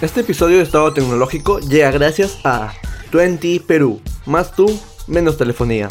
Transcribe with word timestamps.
Este 0.00 0.20
episodio 0.20 0.58
de 0.58 0.62
Estado 0.62 0.92
Tecnológico 0.92 1.58
llega 1.58 1.90
gracias 1.90 2.38
a 2.44 2.72
20 3.12 3.62
Perú. 3.66 4.00
Más 4.26 4.54
tú, 4.54 4.80
menos 5.08 5.36
telefonía. 5.36 5.88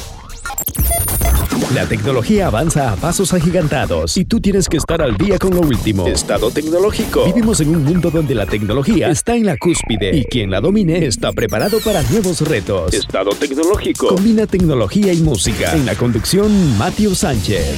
La 1.75 1.85
tecnología 1.85 2.47
avanza 2.47 2.93
a 2.93 2.95
pasos 2.95 3.33
agigantados 3.33 4.15
y 4.15 4.23
tú 4.23 4.39
tienes 4.39 4.69
que 4.69 4.77
estar 4.77 5.01
al 5.01 5.17
día 5.17 5.37
con 5.37 5.53
lo 5.53 5.59
último. 5.59 6.07
Estado 6.07 6.49
tecnológico. 6.51 7.25
Vivimos 7.25 7.59
en 7.59 7.75
un 7.75 7.83
mundo 7.83 8.09
donde 8.09 8.33
la 8.33 8.45
tecnología 8.45 9.09
está 9.09 9.35
en 9.35 9.45
la 9.45 9.57
cúspide 9.57 10.15
y 10.15 10.23
quien 10.23 10.51
la 10.51 10.61
domine 10.61 11.05
está 11.05 11.33
preparado 11.33 11.81
para 11.81 12.01
nuevos 12.03 12.39
retos. 12.47 12.93
Estado 12.93 13.31
tecnológico. 13.31 14.07
Combina 14.07 14.47
tecnología 14.47 15.11
y 15.11 15.17
música. 15.17 15.73
En 15.73 15.85
la 15.85 15.95
conducción, 15.95 16.77
Matthew 16.77 17.13
Sánchez. 17.13 17.75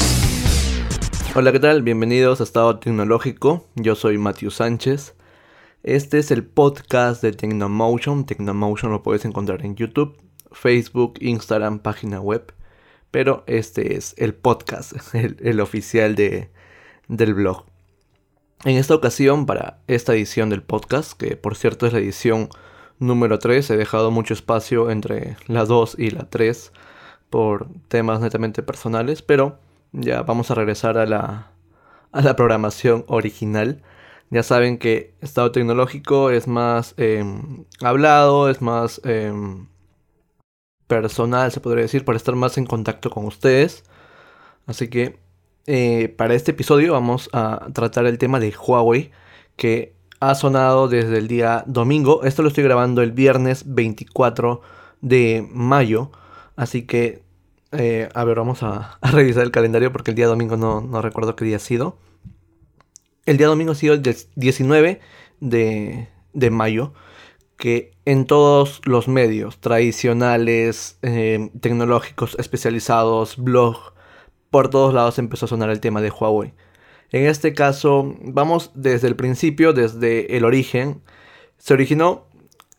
Hola, 1.33 1.51
¿qué 1.51 1.59
tal? 1.59 1.81
Bienvenidos 1.81 2.39
a 2.39 2.43
Estado 2.43 2.77
Tecnológico. 2.77 3.65
Yo 3.73 3.95
soy 3.95 4.19
Matthew 4.19 4.51
Sánchez. 4.51 5.15
Este 5.83 6.19
es 6.19 6.29
el 6.31 6.43
podcast 6.43 7.21
de 7.21 7.31
Tecnomotion. 7.31 8.25
Tecnomotion 8.25 8.91
lo 8.91 9.01
puedes 9.01 9.23
encontrar 9.23 9.65
en 9.65 9.75
YouTube, 9.75 10.17
Facebook, 10.51 11.13
Instagram, 11.21 11.79
página 11.79 12.19
web. 12.19 12.53
Pero 13.11 13.45
este 13.47 13.95
es 13.95 14.13
el 14.17 14.33
podcast, 14.33 14.93
el, 15.13 15.59
oficial 15.61 16.15
de, 16.15 16.51
del 17.07 17.33
blog. 17.33 17.63
En 18.65 18.75
esta 18.75 18.93
ocasión, 18.93 19.45
para 19.45 19.79
esta 19.87 20.13
edición 20.13 20.49
del 20.49 20.63
podcast, 20.63 21.13
que 21.13 21.37
por 21.37 21.55
cierto 21.55 21.87
es 21.87 21.93
la 21.93 21.99
edición 21.99 22.49
número 22.99 23.39
3, 23.39 23.69
he 23.69 23.77
dejado 23.77 24.11
mucho 24.11 24.33
espacio 24.33 24.91
entre 24.91 25.37
la 25.47 25.63
2 25.63 25.95
y 25.97 26.09
la 26.09 26.29
3 26.29 26.73
por 27.29 27.69
temas 27.87 28.19
netamente 28.19 28.63
personales, 28.63 29.21
pero 29.21 29.59
ya 29.93 30.23
vamos 30.23 30.51
a 30.51 30.55
regresar 30.55 30.97
a 30.97 31.05
la, 31.05 31.53
a 32.11 32.21
la 32.21 32.35
programación 32.35 33.05
original. 33.07 33.81
Ya 34.31 34.43
saben 34.43 34.77
que 34.77 35.15
estado 35.21 35.51
tecnológico 35.51 36.29
es 36.29 36.47
más 36.47 36.93
em, 36.97 37.65
hablado, 37.81 38.49
es 38.49 38.61
más 38.61 39.01
em, 39.03 39.67
personal, 40.87 41.51
se 41.51 41.61
podría 41.61 41.83
decir, 41.83 42.05
para 42.05 42.17
estar 42.17 42.35
más 42.35 42.57
en 42.57 42.65
contacto 42.65 43.09
con 43.09 43.25
ustedes. 43.25 43.83
Así 44.67 44.89
que 44.89 45.19
eh, 45.67 46.09
para 46.17 46.35
este 46.35 46.51
episodio 46.51 46.93
vamos 46.93 47.29
a 47.33 47.67
tratar 47.73 48.05
el 48.05 48.17
tema 48.17 48.39
de 48.39 48.53
Huawei, 48.55 49.11
que 49.55 49.95
ha 50.19 50.35
sonado 50.35 50.87
desde 50.87 51.17
el 51.17 51.27
día 51.27 51.63
domingo. 51.67 52.23
Esto 52.23 52.43
lo 52.43 52.49
estoy 52.49 52.63
grabando 52.63 53.01
el 53.01 53.11
viernes 53.11 53.63
24 53.67 54.61
de 55.01 55.47
mayo. 55.51 56.11
Así 56.55 56.83
que, 56.83 57.23
eh, 57.71 58.09
a 58.13 58.23
ver, 58.25 58.37
vamos 58.37 58.63
a, 58.63 58.99
revisar 59.01 59.43
el 59.43 59.51
calendario 59.51 59.91
porque 59.91 60.11
el 60.11 60.15
día 60.15 60.27
domingo 60.27 60.57
no, 60.57 60.81
no 60.81 61.01
recuerdo 61.01 61.35
qué 61.35 61.45
día 61.45 61.57
ha 61.57 61.59
sido. 61.59 61.97
El 63.29 63.37
día 63.37 63.45
domingo 63.45 63.73
ha 63.73 63.75
sido 63.75 63.93
el 63.93 64.01
19 64.01 64.99
de, 65.39 66.49
mayo, 66.49 66.93
que 67.57 67.91
en 68.05 68.25
todos 68.25 68.81
los 68.85 69.07
medios 69.07 69.59
tradicionales, 69.59 70.97
eh, 71.03 71.51
tecnológicos, 71.61 72.35
especializados, 72.39 73.37
blog, 73.37 73.93
por 74.49 74.71
todos 74.71 74.95
lados 74.95 75.19
empezó 75.19 75.45
a 75.45 75.49
sonar 75.49 75.69
el 75.69 75.79
tema 75.79 76.01
de 76.01 76.09
Huawei. 76.09 76.55
En 77.11 77.27
este 77.27 77.53
caso, 77.53 78.15
vamos 78.19 78.71
desde 78.73 79.07
el 79.07 79.15
principio, 79.15 79.73
desde 79.73 80.35
el 80.35 80.43
origen. 80.43 81.03
Se 81.59 81.75
originó 81.75 82.25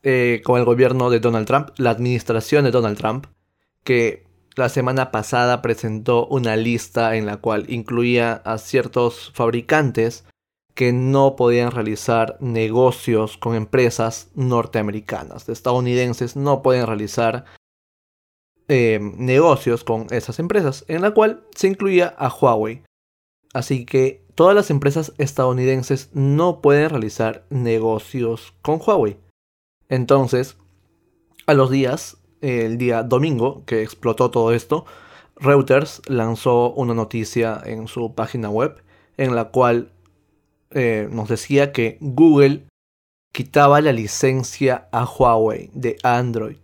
eh, 0.02 0.42
con 0.44 0.58
el 0.58 0.64
gobierno 0.64 1.10
de 1.10 1.20
Donald 1.20 1.46
Trump, 1.46 1.68
la 1.76 1.90
administración 1.90 2.64
de 2.64 2.72
Donald 2.72 2.98
Trump, 2.98 3.26
que 3.84 4.24
la 4.56 4.68
semana 4.68 5.12
pasada 5.12 5.62
presentó 5.62 6.26
una 6.26 6.56
lista 6.56 7.14
en 7.14 7.26
la 7.26 7.36
cual 7.36 7.66
incluía 7.68 8.32
a 8.44 8.58
ciertos 8.58 9.30
fabricantes 9.32 10.24
que 10.74 10.92
no 10.92 11.36
podían 11.36 11.70
realizar 11.70 12.36
negocios 12.40 13.36
con 13.36 13.54
empresas 13.54 14.30
norteamericanas, 14.34 15.48
estadounidenses, 15.48 16.36
no 16.36 16.62
pueden 16.62 16.86
realizar 16.86 17.44
eh, 18.68 19.00
negocios 19.16 19.84
con 19.84 20.06
esas 20.10 20.38
empresas, 20.38 20.84
en 20.88 21.02
la 21.02 21.10
cual 21.10 21.44
se 21.54 21.69
incluía 21.69 22.14
a 22.19 22.28
Huawei. 22.28 22.82
Así 23.53 23.84
que 23.84 24.25
todas 24.34 24.54
las 24.54 24.70
empresas 24.70 25.12
estadounidenses 25.19 26.10
no 26.14 26.60
pueden 26.60 26.88
realizar 26.88 27.44
negocios 27.50 28.54
con 28.62 28.81
Huawei. 28.81 29.19
Entonces, 29.88 30.56
a 31.47 31.54
los 31.54 31.69
días, 31.69 32.19
el 32.41 32.78
día 32.78 33.02
domingo 33.02 33.64
que 33.66 33.82
explotó 33.82 34.31
todo 34.31 34.52
esto, 34.52 34.87
Reuters 35.34 36.02
lanzó 36.06 36.70
una 36.72 36.94
noticia 36.94 37.60
en 37.64 37.88
su 37.88 38.14
página 38.14 38.50
web 38.50 38.82
en 39.16 39.34
la 39.34 39.50
cual 39.50 39.91
eh, 40.70 41.08
nos 41.10 41.28
decía 41.28 41.72
que 41.72 41.98
Google 42.00 42.66
quitaba 43.32 43.81
la 43.81 43.92
licencia 43.92 44.88
a 44.92 45.04
Huawei 45.04 45.70
de 45.75 45.97
Android. 46.03 46.58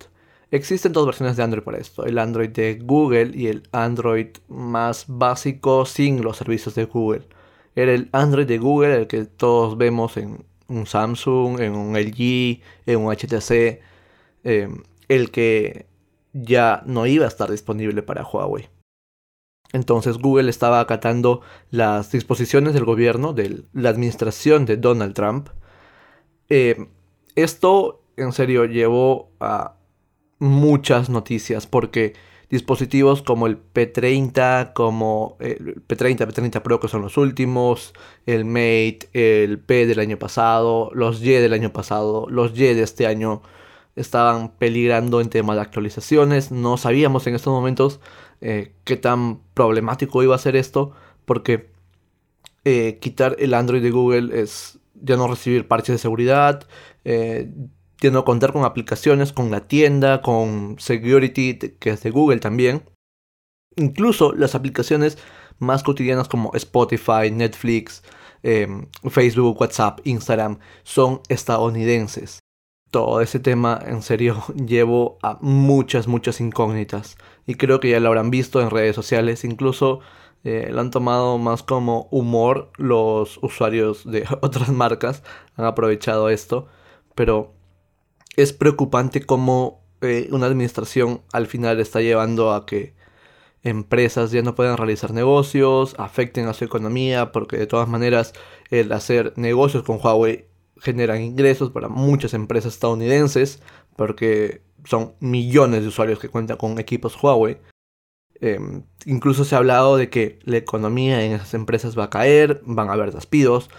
Existen 0.51 0.93
dos 0.93 1.07
versiones 1.07 1.37
de 1.37 1.43
Android 1.43 1.65
para 1.65 1.79
esto, 1.79 2.05
el 2.05 2.19
Android 2.19 2.51
de 2.51 2.79
Google 2.81 3.33
y 3.35 3.49
el 3.49 3.65
Android 3.73 4.29
más 4.49 5.05
básico 5.09 5.85
sin 5.87 6.23
los 6.23 6.37
servicios 6.37 6.75
de 6.77 6.85
Google. 6.85 7.23
Era 7.75 7.93
el 7.93 8.09
Android 8.13 8.47
de 8.47 8.59
Google, 8.59 8.95
el 8.95 9.07
que 9.07 9.25
todos 9.25 9.77
vemos 9.77 10.17
en 10.17 10.45
un 10.69 10.87
Samsung, 10.87 11.61
en 11.61 11.75
un 11.75 11.97
LG, 11.97 12.63
en 12.87 13.01
un 13.01 13.13
HTC, 13.13 13.81
em, 14.45 14.83
el 15.09 15.31
que 15.31 15.87
ya 16.33 16.83
no 16.87 17.07
iba 17.07 17.25
a 17.25 17.29
estar 17.29 17.51
disponible 17.51 18.03
para 18.03 18.25
Huawei. 18.25 18.69
Entonces 19.77 20.19
Google 20.19 20.51
estaba 20.51 20.81
acatando 20.81 21.43
las 21.71 22.11
disposiciones 22.11 22.75
del 22.75 22.85
gobierno, 22.85 23.33
de 23.33 23.63
la 23.73 23.91
administración 23.91 24.65
de 24.65 24.79
Donald 24.79 25.15
Trump. 25.15 25.49
Eh, 26.49 26.89
esto 27.35 28.03
en 28.17 28.33
serio 28.33 28.65
llevó 28.65 29.31
a 29.39 29.75
muchas 30.39 31.11
noticias 31.11 31.67
porque 31.67 32.15
dispositivos 32.49 33.23
como 33.23 33.47
el 33.47 33.59
P30, 33.59 34.73
como 34.73 35.37
el 35.41 35.87
P30, 35.87 36.27
P30 36.27 36.63
Pro 36.63 36.81
que 36.81 36.89
son 36.89 37.03
los 37.03 37.19
últimos, 37.19 37.93
el 38.25 38.47
Mate, 38.47 39.09
el 39.13 39.59
P 39.59 39.87
del 39.87 39.99
año 39.99 40.19
pasado, 40.19 40.91
los 40.95 41.23
Y 41.23 41.33
del 41.33 41.53
año 41.53 41.73
pasado, 41.73 42.27
los 42.31 42.53
Y 42.53 42.63
de 42.75 42.83
este 42.83 43.07
año 43.07 43.43
estaban 43.97 44.51
peligrando 44.51 45.21
en 45.21 45.29
tema 45.29 45.55
de 45.55 45.63
actualizaciones. 45.63 46.53
No 46.53 46.77
sabíamos 46.77 47.27
en 47.27 47.35
estos 47.35 47.53
momentos 47.53 48.01
eh, 48.41 48.73
qué 48.85 48.97
tan 48.97 49.41
problemático 49.55 50.23
iba 50.23 50.35
a 50.35 50.39
ser 50.39 50.57
esto, 50.57 50.93
porque 51.25 51.71
eh, 52.65 52.99
quitar 53.01 53.37
el 53.39 53.55
Android 53.55 53.83
de 53.83 53.91
Google 53.91 54.41
es 54.41 54.79
ya 54.95 55.17
no 55.17 55.29
recibir 55.29 55.69
parches 55.69 55.95
de 55.95 55.99
seguridad, 55.99 56.67
eh, 57.05 57.51
ya 58.01 58.11
no 58.11 58.25
contar 58.25 58.53
con 58.53 58.65
aplicaciones, 58.65 59.33
con 59.33 59.51
la 59.51 59.69
tienda, 59.69 60.23
con 60.23 60.77
security, 60.79 61.59
que 61.79 61.91
es 61.91 62.03
de 62.03 62.11
Google 62.11 62.41
también. 62.41 62.83
Incluso 63.77 64.33
las 64.33 64.55
aplicaciones 64.55 65.19
más 65.59 65.83
cotidianas 65.83 66.29
como 66.29 66.53
Spotify, 66.55 67.31
Netflix, 67.33 68.03
Facebook, 69.11 69.61
WhatsApp, 69.61 70.01
Instagram 70.05 70.59
son 70.85 71.21
estadounidenses 71.29 72.39
todo 72.91 73.21
ese 73.21 73.41
tema 73.41 73.79
en 73.85 74.03
serio 74.03 74.43
llevo 74.55 75.19
a 75.23 75.39
muchas, 75.41 76.07
muchas 76.07 76.41
incógnitas. 76.41 77.17
Y 77.47 77.55
creo 77.55 77.81
que 77.81 77.91
ya 77.91 78.01
lo 78.01 78.09
habrán 78.09 78.31
visto 78.31 78.61
en 78.61 78.71
redes 78.71 78.97
sociales. 78.97 79.45
Incluso 79.45 80.01
eh, 80.45 80.69
lo 80.71 80.81
han 80.81 80.91
tomado 80.91 81.39
más 81.39 81.63
como 81.63 82.09
humor 82.11 82.71
los 82.77 83.39
usuarios 83.43 84.05
de 84.11 84.25
otras 84.41 84.71
marcas. 84.71 85.23
Han 85.57 85.67
aprovechado 85.67 86.29
esto. 86.31 86.67
Pero 87.15 87.55
es 88.37 88.53
preocupante 88.53 89.25
cómo 89.25 89.83
eh, 90.03 90.29
una 90.31 90.47
administración 90.47 91.23
al 91.33 91.47
final 91.47 91.81
está 91.81 92.01
llevando 92.01 92.53
a 92.53 92.67
que 92.67 92.95
empresas 93.63 94.31
ya 94.31 94.43
no 94.43 94.55
puedan 94.55 94.77
realizar 94.77 95.13
negocios, 95.13 95.95
afecten 95.99 96.47
a 96.47 96.55
su 96.55 96.65
economía, 96.65 97.33
porque 97.33 97.57
de 97.57 97.67
todas 97.67 97.89
maneras 97.89 98.33
el 98.71 98.93
hacer 98.93 99.33
negocios 99.37 99.83
con 99.83 99.99
Huawei 100.03 100.46
generan 100.81 101.23
ingresos 101.23 101.71
para 101.71 101.89
muchas 101.89 102.35
empresas 102.35 102.75
estadounidenses, 102.75 103.63
porque 103.97 104.63
son 104.85 105.15
millones 105.21 105.83
de 105.83 105.89
usuarios 105.89 106.19
que 106.19 106.29
cuentan 106.29 106.57
con 106.57 106.79
equipos 106.79 107.21
Huawei. 107.21 107.59
Em, 108.41 108.85
incluso 109.07 109.45
se 109.45 109.55
ha 109.55 109.59
hablado 109.59 109.97
de 109.97 110.11
que 110.11 110.39
la 110.45 110.59
economía 110.59 111.25
en 111.25 111.33
esas 111.33 111.55
empresas 111.55 111.99
va 111.99 112.05
a 112.05 112.11
caer, 112.11 112.61
van 112.65 112.91
a 112.91 112.93
haber 112.93 113.13
despidos. 113.13 113.71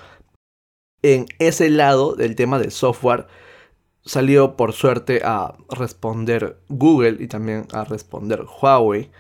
En 1.03 1.25
ese 1.39 1.69
lado 1.69 2.15
del 2.15 2.35
tema 2.35 2.59
del 2.59 2.71
software 2.71 3.27
salió 4.03 4.55
por 4.55 4.73
suerte 4.73 5.21
a 5.23 5.55
responder 5.69 6.59
Google 6.69 7.17
y 7.19 7.27
también 7.27 7.67
a 7.73 7.83
responder 7.83 8.45
Huawei. 8.61 9.11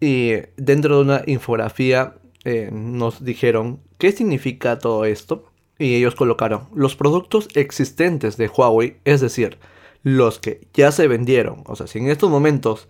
Y 0.00 0.32
dentro 0.56 0.96
de 0.96 1.02
una 1.02 1.22
infografía 1.26 2.16
eh, 2.44 2.70
nos 2.72 3.24
dijeron 3.24 3.80
qué 3.98 4.12
significa 4.12 4.78
todo 4.78 5.04
esto 5.04 5.53
y 5.84 5.94
ellos 5.94 6.14
colocaron 6.14 6.68
los 6.74 6.96
productos 6.96 7.48
existentes 7.54 8.36
de 8.36 8.48
Huawei, 8.48 8.96
es 9.04 9.20
decir, 9.20 9.58
los 10.02 10.38
que 10.38 10.66
ya 10.72 10.92
se 10.92 11.08
vendieron. 11.08 11.62
O 11.66 11.76
sea, 11.76 11.86
si 11.86 11.98
en 11.98 12.08
estos 12.08 12.30
momentos 12.30 12.88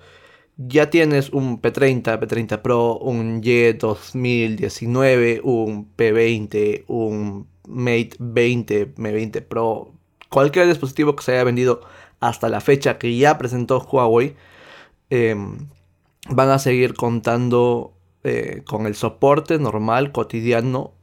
ya 0.57 0.91
tienes 0.91 1.31
un 1.31 1.61
P30, 1.61 2.21
P30 2.21 2.63
Pro, 2.63 2.99
un 2.99 3.41
Y 3.43 3.73
2019, 3.73 5.41
un 5.43 5.95
P20, 5.97 6.85
un 6.87 7.49
Mate 7.67 8.11
20, 8.19 8.95
M20 8.95 9.43
Pro, 9.43 9.93
cualquier 10.29 10.67
dispositivo 10.69 11.17
que 11.17 11.25
se 11.25 11.33
haya 11.33 11.45
vendido 11.45 11.81
hasta 12.21 12.49
la 12.49 12.61
fecha 12.61 12.99
que 12.99 13.17
ya 13.17 13.39
presentó 13.39 13.81
Huawei, 13.81 14.37
em, 15.11 15.69
van 16.29 16.51
a 16.51 16.59
seguir 16.59 16.95
contando 16.95 17.95
eh, 18.25 18.63
con 18.65 18.87
el 18.87 18.95
soporte 18.95 19.59
normal, 19.59 20.11
cotidiano, 20.11 20.94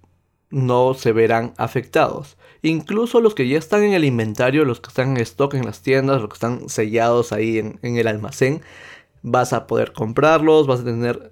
no 0.51 0.93
se 0.93 1.11
verán 1.11 1.53
afectados. 1.57 2.37
Incluso 2.61 3.21
los 3.21 3.33
que 3.33 3.47
ya 3.47 3.57
están 3.57 3.83
en 3.83 3.93
el 3.93 4.05
inventario, 4.05 4.65
los 4.65 4.79
que 4.79 4.89
están 4.89 5.11
en 5.11 5.23
stock 5.23 5.55
en 5.55 5.65
las 5.65 5.81
tiendas, 5.81 6.21
los 6.21 6.29
que 6.29 6.35
están 6.35 6.69
sellados 6.69 7.31
ahí 7.31 7.57
en, 7.57 7.79
el 7.81 8.07
almacén, 8.07 8.61
vas 9.23 9.53
a 9.53 9.65
poder 9.65 9.93
comprarlos, 9.93 10.67
vas 10.67 10.81
a 10.81 10.83
tener 10.83 11.31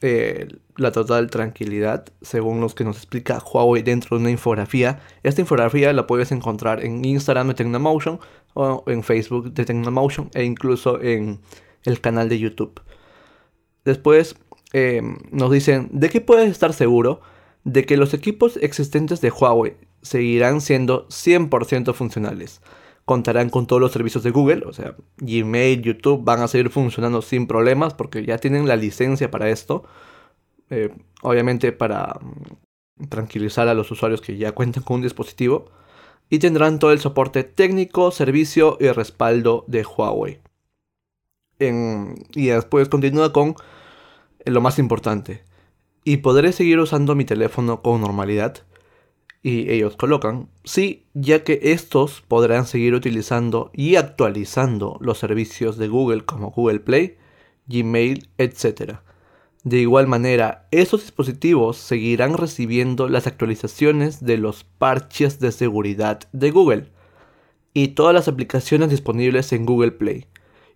eh, 0.00 0.48
la 0.76 0.90
total 0.90 1.30
tranquilidad, 1.30 2.06
según 2.22 2.60
los 2.60 2.74
que 2.74 2.84
nos 2.84 2.96
explica 2.96 3.38
Huawei 3.38 3.82
dentro 3.82 4.16
de 4.16 4.22
una 4.22 4.30
infografía. 4.30 5.00
Esta 5.22 5.40
infografía 5.40 5.92
la 5.92 6.06
puedes 6.06 6.32
encontrar 6.32 6.84
en 6.84 7.04
Instagram 7.04 7.48
de 7.48 7.54
Tecnomotion 7.54 8.18
o 8.54 8.82
en 8.86 9.04
Facebook 9.04 9.52
de 9.52 9.64
Tecnomotion 9.64 10.30
e 10.34 10.44
incluso 10.44 11.00
en 11.00 11.40
el 11.84 12.00
canal 12.00 12.28
de 12.28 12.38
YouTube. 12.38 12.80
Después 13.84 14.36
eh, 14.72 15.02
nos 15.30 15.52
dicen, 15.52 15.88
¿de 15.92 16.08
qué 16.08 16.20
puedes 16.20 16.50
estar 16.50 16.72
seguro? 16.72 17.20
De 17.64 17.84
que 17.86 17.96
los 17.96 18.14
equipos 18.14 18.58
existentes 18.60 19.20
de 19.20 19.30
Huawei 19.30 19.76
seguirán 20.02 20.60
siendo 20.60 21.08
100% 21.08 21.94
funcionales. 21.94 22.60
Contarán 23.04 23.50
con 23.50 23.66
todos 23.66 23.80
los 23.80 23.92
servicios 23.92 24.22
de 24.22 24.30
Google, 24.30 24.64
o 24.66 24.72
sea, 24.72 24.96
Gmail, 25.18 25.82
YouTube 25.82 26.24
van 26.24 26.40
a 26.40 26.48
seguir 26.48 26.70
funcionando 26.70 27.20
sin 27.20 27.46
problemas 27.46 27.92
porque 27.94 28.24
ya 28.24 28.38
tienen 28.38 28.66
la 28.66 28.76
licencia 28.76 29.30
para 29.30 29.50
esto. 29.50 29.84
Eh, 30.70 30.94
obviamente 31.22 31.72
para 31.72 32.18
mm, 32.20 33.06
tranquilizar 33.08 33.68
a 33.68 33.74
los 33.74 33.90
usuarios 33.90 34.20
que 34.20 34.36
ya 34.36 34.52
cuentan 34.52 34.82
con 34.82 34.96
un 34.96 35.02
dispositivo. 35.02 35.66
Y 36.30 36.38
tendrán 36.38 36.78
todo 36.78 36.92
el 36.92 37.00
soporte 37.00 37.44
técnico, 37.44 38.10
servicio 38.10 38.78
y 38.80 38.88
respaldo 38.88 39.64
de 39.68 39.84
Huawei. 39.84 40.40
y 41.58 42.46
después 42.46 42.88
continúa 42.88 43.32
con 43.32 43.54
lo 44.44 44.60
más 44.60 44.78
importante. 44.78 45.44
¿Y 46.06 46.18
podré 46.18 46.52
seguir 46.52 46.78
usando 46.80 47.14
mi 47.14 47.24
teléfono 47.24 47.80
con 47.80 48.02
normalidad? 48.02 48.58
Y 49.42 49.70
ellos 49.70 49.96
colocan, 49.96 50.50
sí, 50.62 51.06
ya 51.14 51.44
que 51.44 51.60
estos 51.62 52.20
podrán 52.28 52.66
seguir 52.66 52.92
utilizando 52.92 53.70
y 53.72 53.96
actualizando 53.96 54.98
los 55.00 55.16
servicios 55.16 55.78
de 55.78 55.88
Google 55.88 56.26
como 56.26 56.50
Google 56.50 56.80
Play, 56.80 57.16
Gmail, 57.68 58.28
etc. 58.36 58.96
De 59.62 59.78
igual 59.78 60.06
manera, 60.06 60.68
estos 60.70 61.00
dispositivos 61.00 61.78
seguirán 61.78 62.34
recibiendo 62.34 63.08
las 63.08 63.26
actualizaciones 63.26 64.22
de 64.22 64.36
los 64.36 64.64
parches 64.64 65.40
de 65.40 65.52
seguridad 65.52 66.20
de 66.32 66.50
Google 66.50 66.90
y 67.72 67.88
todas 67.88 68.12
las 68.12 68.28
aplicaciones 68.28 68.90
disponibles 68.90 69.54
en 69.54 69.64
Google 69.64 69.92
Play 69.92 70.26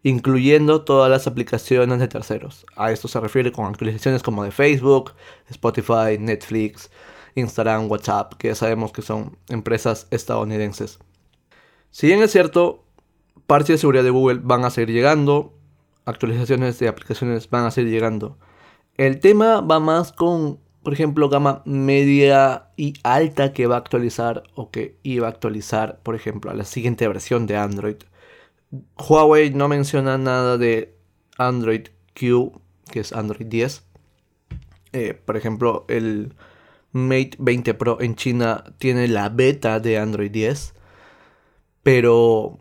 incluyendo 0.02 0.82
todas 0.82 1.10
las 1.10 1.26
aplicaciones 1.26 1.98
de 1.98 2.08
terceros. 2.08 2.64
A 2.76 2.92
esto 2.92 3.08
se 3.08 3.20
refiere 3.20 3.52
con 3.52 3.66
actualizaciones 3.66 4.22
como 4.22 4.44
de 4.44 4.50
Facebook, 4.50 5.12
Spotify, 5.50 6.18
Netflix, 6.18 6.90
Instagram, 7.34 7.90
WhatsApp, 7.90 8.34
que 8.34 8.54
sabemos 8.54 8.92
que 8.92 9.02
son 9.02 9.36
empresas 9.48 10.06
estadounidenses. 10.10 10.98
Si 11.90 12.06
bien 12.06 12.22
es 12.22 12.32
cierto, 12.32 12.84
parches 13.46 13.74
de 13.74 13.78
seguridad 13.78 14.04
de 14.04 14.10
Google 14.10 14.40
van 14.42 14.64
a 14.64 14.70
seguir 14.70 14.94
llegando, 14.94 15.54
actualizaciones 16.04 16.78
de 16.78 16.88
aplicaciones 16.88 17.48
van 17.50 17.66
a 17.66 17.70
seguir 17.70 17.92
llegando. 17.92 18.38
El 18.96 19.20
tema 19.20 19.60
va 19.60 19.80
más 19.80 20.12
con, 20.12 20.58
por 20.82 20.92
ejemplo, 20.92 21.28
gama 21.28 21.62
media 21.64 22.70
y 22.76 22.94
alta 23.04 23.52
que 23.52 23.66
va 23.66 23.76
a 23.76 23.78
actualizar 23.78 24.42
o 24.54 24.70
que 24.70 24.98
iba 25.02 25.26
a 25.26 25.30
actualizar, 25.30 26.00
por 26.02 26.14
ejemplo, 26.14 26.50
a 26.50 26.54
la 26.54 26.64
siguiente 26.64 27.06
versión 27.08 27.46
de 27.46 27.56
Android 27.56 27.96
Huawei 28.70 29.50
no 29.50 29.68
menciona 29.68 30.18
nada 30.18 30.58
de 30.58 30.94
Android 31.38 31.88
Q, 32.14 32.60
que 32.90 33.00
es 33.00 33.12
Android 33.12 33.46
10. 33.46 33.84
Eh, 34.92 35.14
por 35.14 35.36
ejemplo, 35.36 35.84
el 35.88 36.34
Mate 36.92 37.32
20 37.38 37.74
Pro 37.74 38.00
en 38.00 38.16
China 38.16 38.64
tiene 38.78 39.08
la 39.08 39.28
beta 39.28 39.80
de 39.80 39.98
Android 39.98 40.30
10. 40.30 40.74
Pero 41.82 42.58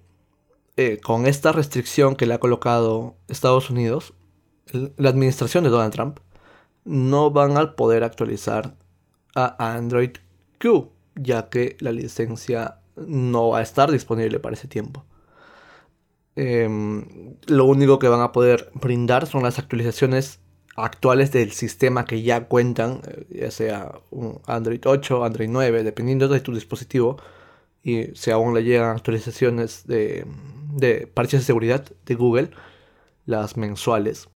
eh, 0.77 1.00
con 1.04 1.25
esta 1.25 1.51
restricción 1.51 2.15
que 2.15 2.25
le 2.25 2.36
ha 2.36 2.39
colocado 2.39 3.15
Estados 3.27 3.69
Unidos, 3.69 4.13
la 4.71 5.10
administración 5.10 5.63
de 5.63 5.69
Donald 5.69 5.94
Trump, 5.94 6.19
no 6.86 7.31
van 7.31 7.57
a 7.57 7.75
poder 7.75 8.03
actualizar 8.03 8.75
a 9.36 9.56
Android 9.75 10.12
Q, 10.60 10.92
ya 11.15 11.50
que 11.50 11.77
la 11.80 11.92
licencia 11.92 12.80
no 12.95 13.50
va 13.50 13.60
a 13.60 13.62
estar 13.62 13.92
disponible 13.92 14.39
para 14.39 14.56
ese 14.56 14.68
tiempo. 14.68 15.06
Em, 16.39 17.04
lo 17.48 17.66
único 17.66 17.98
que 17.98 18.07
van 18.07 18.22
a 18.22 18.31
poder 18.31 18.69
brindar 18.75 19.25
son 19.25 19.42
las 19.42 19.57
actualizaciones 19.57 20.39
actuales 20.75 21.31
del 21.31 21.51
sistema 21.51 22.06
que 22.06 22.22
ya 22.22 22.48
cuentan, 22.48 23.01
eh, 23.07 23.25
ya 23.42 23.51
sea 23.51 23.92
Android 24.45 24.81
8, 24.86 25.25
Android 25.25 25.50
9, 25.50 25.84
dependiendo 25.84 26.28
de 26.28 26.39
tu 26.39 26.54
dispositivo. 26.54 27.18
Y 27.84 28.16
si 28.16 28.30
aún 28.30 28.54
le 28.54 28.63
llegan 28.63 28.95
actualizaciones 28.95 29.88
de, 29.88 30.25
de 30.74 31.07
parches 31.07 31.42
de 31.42 31.45
seguridad 31.48 31.84
de 32.06 32.16
Google, 32.16 32.51
las 33.25 33.57
mensuales. 33.57 34.30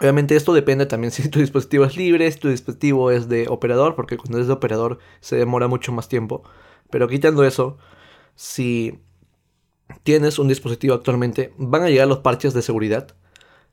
Obviamente 0.00 0.36
esto 0.36 0.52
depende 0.52 0.84
también 0.84 1.10
si 1.10 1.28
tu 1.30 1.38
dispositivo 1.40 1.86
es 1.86 1.96
libre, 1.96 2.30
si 2.30 2.38
tu 2.38 2.48
dispositivo 2.48 3.10
es 3.10 3.30
de 3.30 3.48
operador, 3.48 3.94
porque 3.94 4.18
cuando 4.18 4.40
es 4.40 4.46
de 4.46 4.52
operador 4.52 4.98
se 5.20 5.36
demora 5.36 5.68
mucho 5.68 5.90
más 5.90 6.08
tiempo. 6.08 6.42
Pero 6.90 7.08
quitando 7.08 7.44
eso, 7.44 7.78
si 8.34 9.00
tienes 10.02 10.38
un 10.38 10.48
dispositivo 10.48 10.94
actualmente, 10.94 11.52
van 11.56 11.82
a 11.82 11.88
llegar 11.88 12.08
los 12.08 12.18
parches 12.18 12.54
de 12.54 12.62
seguridad. 12.62 13.14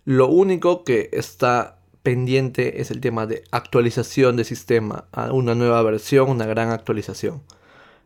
Lo 0.06 0.28
único 0.28 0.84
que 0.84 1.10
está 1.14 1.80
pendiente 2.04 2.82
es 2.82 2.92
el 2.92 3.02
tema 3.02 3.28
de 3.28 3.44
actualización 3.52 4.36
de 4.36 4.44
sistema 4.44 5.06
a 5.12 5.32
una 5.32 5.56
nueva 5.56 5.82
versión, 5.84 6.30
una 6.30 6.46
gran 6.46 6.72
actualización. 6.72 7.44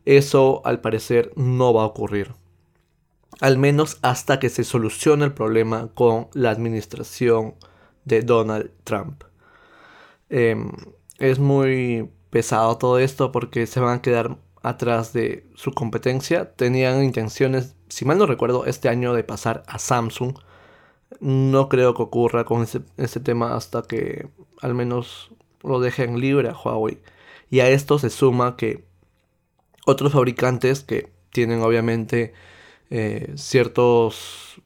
Eso 0.05 0.61
al 0.65 0.81
parecer 0.81 1.31
no 1.35 1.73
va 1.73 1.83
a 1.83 1.87
ocurrir. 1.87 2.33
Al 3.41 3.57
menos 3.57 3.97
hasta 4.01 4.39
que 4.39 4.49
se 4.49 4.63
solucione 4.63 5.25
el 5.25 5.33
problema 5.33 5.89
con 5.93 6.27
la 6.33 6.51
administración 6.51 7.55
de 8.05 8.21
Donald 8.21 8.71
Trump. 8.83 9.23
Em, 10.29 10.71
es 11.19 11.39
muy 11.39 12.09
pesado 12.29 12.77
todo 12.77 12.99
esto 12.99 13.31
porque 13.31 13.67
se 13.67 13.79
van 13.79 13.97
a 13.99 14.01
quedar 14.01 14.37
atrás 14.61 15.13
de 15.13 15.47
su 15.55 15.73
competencia. 15.73 16.53
Tenían 16.55 17.03
intenciones, 17.03 17.74
si 17.89 18.05
mal 18.05 18.17
no 18.17 18.25
recuerdo, 18.25 18.65
este 18.65 18.89
año 18.89 19.13
de 19.13 19.23
pasar 19.23 19.63
a 19.67 19.79
Samsung. 19.79 20.37
No 21.19 21.69
creo 21.69 21.93
que 21.93 22.01
ocurra 22.01 22.45
con 22.45 22.63
ese, 22.63 23.19
tema 23.19 23.55
hasta 23.55 23.83
que 23.83 24.27
al 24.61 24.73
menos 24.73 25.31
lo 25.63 25.79
dejen 25.79 26.19
libre 26.19 26.49
a 26.49 26.53
Huawei. 26.53 26.99
Y 27.49 27.59
a 27.59 27.69
esto 27.69 27.99
se 27.99 28.09
suma 28.09 28.57
que 28.57 28.83
otros 29.85 30.13
fabricantes 30.13 30.83
que 30.83 31.11
tienen 31.31 31.61
obviamente 31.61 32.33
eh, 32.89 33.33
ciertos 33.35 34.61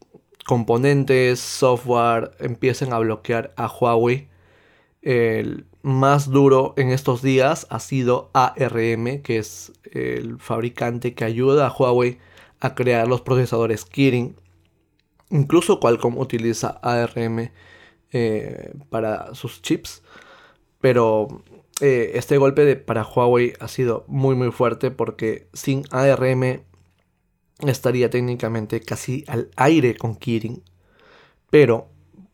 componentes, 0.45 1.39
software, 1.39 2.31
empiecen 2.39 2.93
a 2.93 2.99
bloquear 2.99 3.53
a 3.57 3.67
Huawei. 3.67 4.29
El 5.01 5.65
más 5.81 6.29
duro 6.29 6.73
en 6.77 6.89
estos 6.89 7.21
días 7.21 7.67
ha 7.69 7.79
sido 7.79 8.31
ARM, 8.33 9.21
que 9.21 9.37
es 9.37 9.71
el 9.91 10.39
fabricante 10.39 11.13
que 11.13 11.25
ayuda 11.25 11.67
a 11.67 11.71
Huawei 11.71 12.17
a 12.59 12.75
crear 12.75 13.07
los 13.07 13.21
procesadores 13.21 13.85
Kirin. 13.85 14.35
Incluso 15.29 15.79
Qualcomm 15.79 16.17
utiliza 16.17 16.79
ARM 16.81 17.51
eh, 18.11 18.73
para 18.89 19.33
sus 19.35 19.61
chips. 19.61 20.03
Pero 20.81 21.43
eh, 21.81 22.11
este 22.15 22.37
golpe 22.37 22.65
de, 22.65 22.75
para 22.75 23.03
Huawei 23.03 23.53
ha 23.59 23.67
sido 23.67 24.05
muy 24.07 24.35
muy 24.35 24.51
fuerte 24.51 24.91
porque 24.91 25.47
sin 25.53 25.83
ARM 25.91 26.63
estaría 27.59 28.09
técnicamente 28.09 28.81
casi 28.81 29.23
al 29.27 29.49
aire 29.55 29.95
con 29.95 30.15
Kirin. 30.15 30.63
Pero 31.49 31.89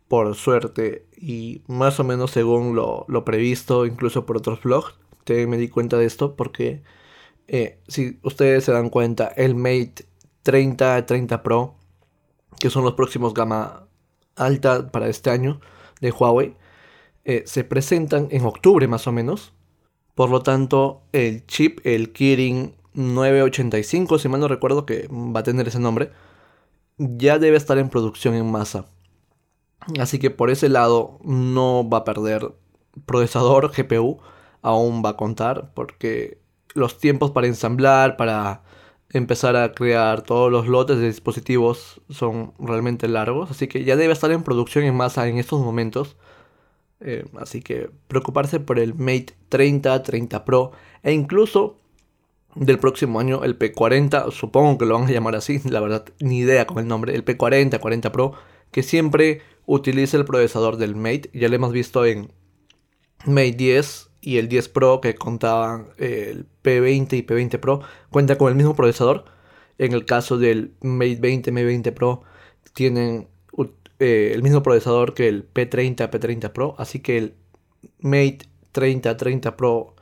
por 0.07 0.35
suerte 0.35 1.07
y 1.17 1.63
más 1.67 1.99
o 1.99 2.03
menos 2.03 2.31
según 2.31 2.75
lo, 2.75 3.25
previsto 3.25 3.85
incluso 3.85 4.25
por 4.25 4.37
otros 4.37 4.61
blogs, 4.61 4.95
me 5.27 5.57
di 5.57 5.69
cuenta 5.69 5.97
de 5.97 6.05
esto 6.05 6.35
porque 6.35 6.83
eh, 7.47 7.79
si 7.87 8.19
ustedes 8.23 8.63
se 8.63 8.71
dan 8.71 8.89
cuenta, 8.89 9.27
el 9.27 9.55
Mate 9.55 10.05
30, 10.45 11.07
30 11.07 11.41
Pro, 11.41 11.73
que 12.59 12.69
son 12.69 12.83
los 12.83 12.93
próximos 12.93 13.33
gama 13.33 13.87
alta 14.35 14.91
para 14.91 15.09
este 15.09 15.31
año 15.31 15.59
de 16.01 16.11
Huawei, 16.11 16.55
eh, 17.23 17.41
se 17.47 17.63
presentan 17.63 18.27
en 18.29 18.45
octubre 18.45 18.87
más 18.87 19.07
o 19.07 19.11
menos. 19.11 19.53
Por 20.13 20.29
lo 20.29 20.43
tanto, 20.43 21.01
el 21.13 21.47
chip, 21.47 21.79
el 21.83 22.13
Kirin 22.13 22.75
985, 22.93 24.19
si 24.19 24.29
mal 24.29 24.39
no 24.39 24.47
recuerdo 24.47 24.85
que 24.85 25.07
va 25.11 25.39
a 25.39 25.43
tener 25.43 25.67
ese 25.67 25.79
nombre, 25.79 26.11
ya 26.99 27.39
debe 27.39 27.57
estar 27.57 27.79
en 27.79 27.89
producción 27.89 28.35
en 28.35 28.49
masa. 28.51 28.85
Así 29.99 30.19
que 30.19 30.29
por 30.29 30.51
ese 30.51 30.69
lado 30.69 31.17
no 31.23 31.89
va 31.89 31.99
a 31.99 32.03
perder 32.03 32.53
procesador, 33.07 33.71
GPU, 33.75 34.19
aún 34.61 35.01
va 35.03 35.09
a 35.09 35.17
contar 35.17 35.73
porque 35.73 36.39
los 36.75 36.99
tiempos 36.99 37.31
para 37.31 37.47
ensamblar, 37.47 38.15
para 38.15 38.61
empezar 39.17 39.55
a 39.55 39.71
crear 39.71 40.23
todos 40.23 40.51
los 40.51 40.67
lotes 40.67 40.97
de 40.97 41.07
dispositivos 41.07 42.01
son 42.09 42.53
realmente 42.59 43.07
largos, 43.07 43.49
así 43.49 43.67
que 43.67 43.85
ya 43.85 43.95
debe 43.95 44.13
estar 44.13 44.31
en 44.31 44.43
producción 44.43 44.83
en 44.83 44.95
masa 44.95 45.27
en 45.27 45.37
estos 45.37 45.61
momentos. 45.61 46.17
Eh, 46.99 47.25
así 47.37 47.61
que 47.61 47.89
preocuparse 48.07 48.59
por 48.59 48.79
el 48.79 48.93
Mate 48.93 49.27
30, 49.49 50.01
30 50.03 50.45
Pro 50.45 50.71
e 51.03 51.11
incluso 51.11 51.77
del 52.55 52.79
próximo 52.79 53.19
año 53.19 53.43
el 53.43 53.59
P40, 53.59 54.31
supongo 54.31 54.77
que 54.77 54.85
lo 54.85 54.97
van 54.97 55.07
a 55.07 55.11
llamar 55.11 55.35
así, 55.35 55.59
la 55.65 55.81
verdad 55.81 56.05
ni 56.19 56.39
idea 56.39 56.65
con 56.65 56.79
el 56.79 56.87
nombre, 56.87 57.15
el 57.15 57.23
P40, 57.23 57.79
40 57.79 58.11
Pro, 58.11 58.33
que 58.71 58.83
siempre 58.83 59.41
utiliza 59.65 60.17
el 60.17 60.25
procesador 60.25 60.77
del 60.77 60.95
Mate, 60.95 61.29
ya 61.33 61.49
lo 61.49 61.55
hemos 61.55 61.71
visto 61.73 62.05
en 62.05 62.31
Mate 63.25 63.51
10 63.51 64.09
y 64.25 64.39
el 64.39 64.49
10 64.49 64.69
Pro 64.69 65.01
que 65.01 65.13
contaban 65.15 65.89
eh, 65.99 66.31
el 66.31 66.47
P20 66.63 67.13
y 67.13 67.21
P20 67.21 67.59
Pro, 67.59 67.81
cuenta 68.09 68.37
con 68.37 68.49
el 68.49 68.55
mismo 68.55 68.75
procesador. 68.75 69.25
En 69.77 69.93
el 69.93 70.05
caso 70.05 70.37
del 70.37 70.73
Mate 70.81 71.17
20, 71.17 71.51
Mate 71.51 71.65
20 71.65 71.91
Pro 71.91 72.23
tienen 72.73 73.27
eh, 73.99 74.31
el 74.33 74.41
mismo 74.41 74.63
procesador 74.63 75.13
que 75.13 75.27
el 75.27 75.47
P30, 75.53 76.09
P30 76.09 76.51
Pro, 76.51 76.75
así 76.79 76.99
que 76.99 77.17
el 77.17 77.35
Mate 77.99 78.39
30, 78.71 79.15
30 79.15 79.55
Pro 79.55 79.95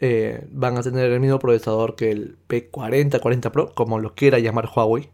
eh, 0.00 0.44
van 0.50 0.76
a 0.76 0.82
tener 0.82 1.12
el 1.12 1.20
mismo 1.20 1.38
procesador 1.38 1.94
que 1.94 2.10
el 2.10 2.36
P40, 2.48 3.20
40 3.20 3.52
Pro, 3.52 3.72
como 3.74 4.00
lo 4.00 4.14
quiera 4.16 4.40
llamar 4.40 4.68
Huawei. 4.74 5.10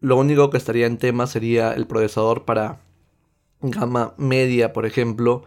Lo 0.00 0.18
único 0.18 0.50
que 0.50 0.58
estaría 0.58 0.86
en 0.86 0.98
tema 0.98 1.26
sería 1.26 1.72
el 1.72 1.86
procesador 1.86 2.44
para 2.44 2.80
gama 3.62 4.12
media, 4.18 4.74
por 4.74 4.84
ejemplo. 4.84 5.44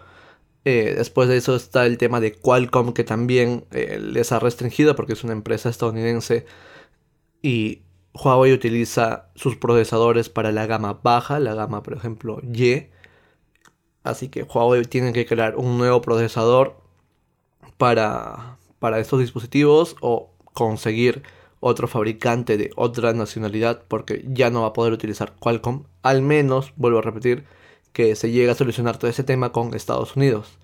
Eh, 0.69 0.95
después 0.97 1.29
de 1.29 1.37
eso 1.37 1.55
está 1.55 1.85
el 1.85 1.97
tema 1.97 2.19
de 2.19 2.33
Qualcomm, 2.33 2.91
que 2.91 3.05
también 3.05 3.63
les 3.71 4.33
ha 4.33 4.39
restringido 4.39 4.97
porque 4.97 5.13
es 5.13 5.23
una 5.23 5.31
empresa 5.31 5.69
estadounidense. 5.69 6.45
Y 7.41 7.83
Huawei 8.13 8.51
utiliza 8.51 9.29
sus 9.35 9.55
procesadores 9.55 10.27
para 10.27 10.51
la 10.51 10.65
gama 10.65 10.99
baja, 11.01 11.39
la 11.39 11.53
gama 11.53 11.83
por 11.83 11.93
ejemplo 11.93 12.41
Y. 12.43 12.87
Así 14.03 14.27
que 14.27 14.43
Huawei 14.43 14.83
tiene 14.83 15.13
que 15.13 15.25
crear 15.25 15.55
un 15.55 15.77
nuevo 15.77 16.01
procesador 16.01 16.75
para, 17.77 18.57
para 18.79 18.99
estos 18.99 19.21
dispositivos 19.21 19.95
o 20.01 20.33
conseguir 20.51 21.23
otro 21.61 21.87
fabricante 21.87 22.57
de 22.57 22.71
otra 22.75 23.13
nacionalidad 23.13 23.85
porque 23.87 24.25
ya 24.27 24.49
no 24.49 24.63
va 24.63 24.67
a 24.67 24.73
poder 24.73 24.91
utilizar 24.91 25.33
Qualcomm. 25.39 25.85
Al 26.01 26.21
menos, 26.21 26.73
vuelvo 26.75 26.99
a 26.99 27.03
repetir, 27.03 27.45
que 27.93 28.15
se 28.15 28.31
llegue 28.31 28.51
a 28.51 28.55
solucionar 28.55 28.97
todo 28.97 29.09
ese 29.09 29.23
tema 29.23 29.51
con 29.51 29.73
Estados 29.73 30.15
Unidos. 30.15 30.57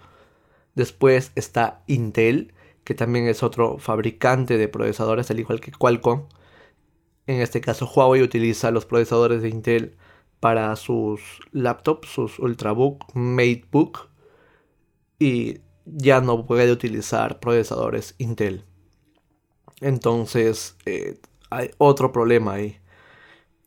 Después 0.75 1.31
está 1.35 1.83
Intel, 1.87 2.53
que 2.83 2.95
también 2.95 3.27
es 3.27 3.43
otro 3.43 3.77
fabricante 3.79 4.57
de 4.57 4.67
procesadores, 4.67 5.29
al 5.31 5.39
igual 5.39 5.61
que 5.61 5.71
Qualcomm 5.71 6.27
en 7.27 7.41
este 7.41 7.61
caso 7.61 7.85
Huawei 7.85 8.21
utiliza 8.21 8.71
los 8.71 8.85
procesadores 8.85 9.41
de 9.41 9.49
Intel 9.49 9.95
para 10.39 10.75
sus 10.75 11.21
laptops, 11.51 12.09
sus 12.09 12.39
Ultrabook, 12.39 13.05
MateBook 13.13 14.09
y 15.19 15.61
ya 15.85 16.19
no 16.19 16.45
puede 16.45 16.71
utilizar 16.71 17.39
procesadores 17.39 18.15
Intel. 18.17 18.65
Entonces 19.79 20.75
eh, 20.85 21.19
hay 21.49 21.71
otro 21.77 22.11
problema 22.11 22.53
ahí. 22.53 22.77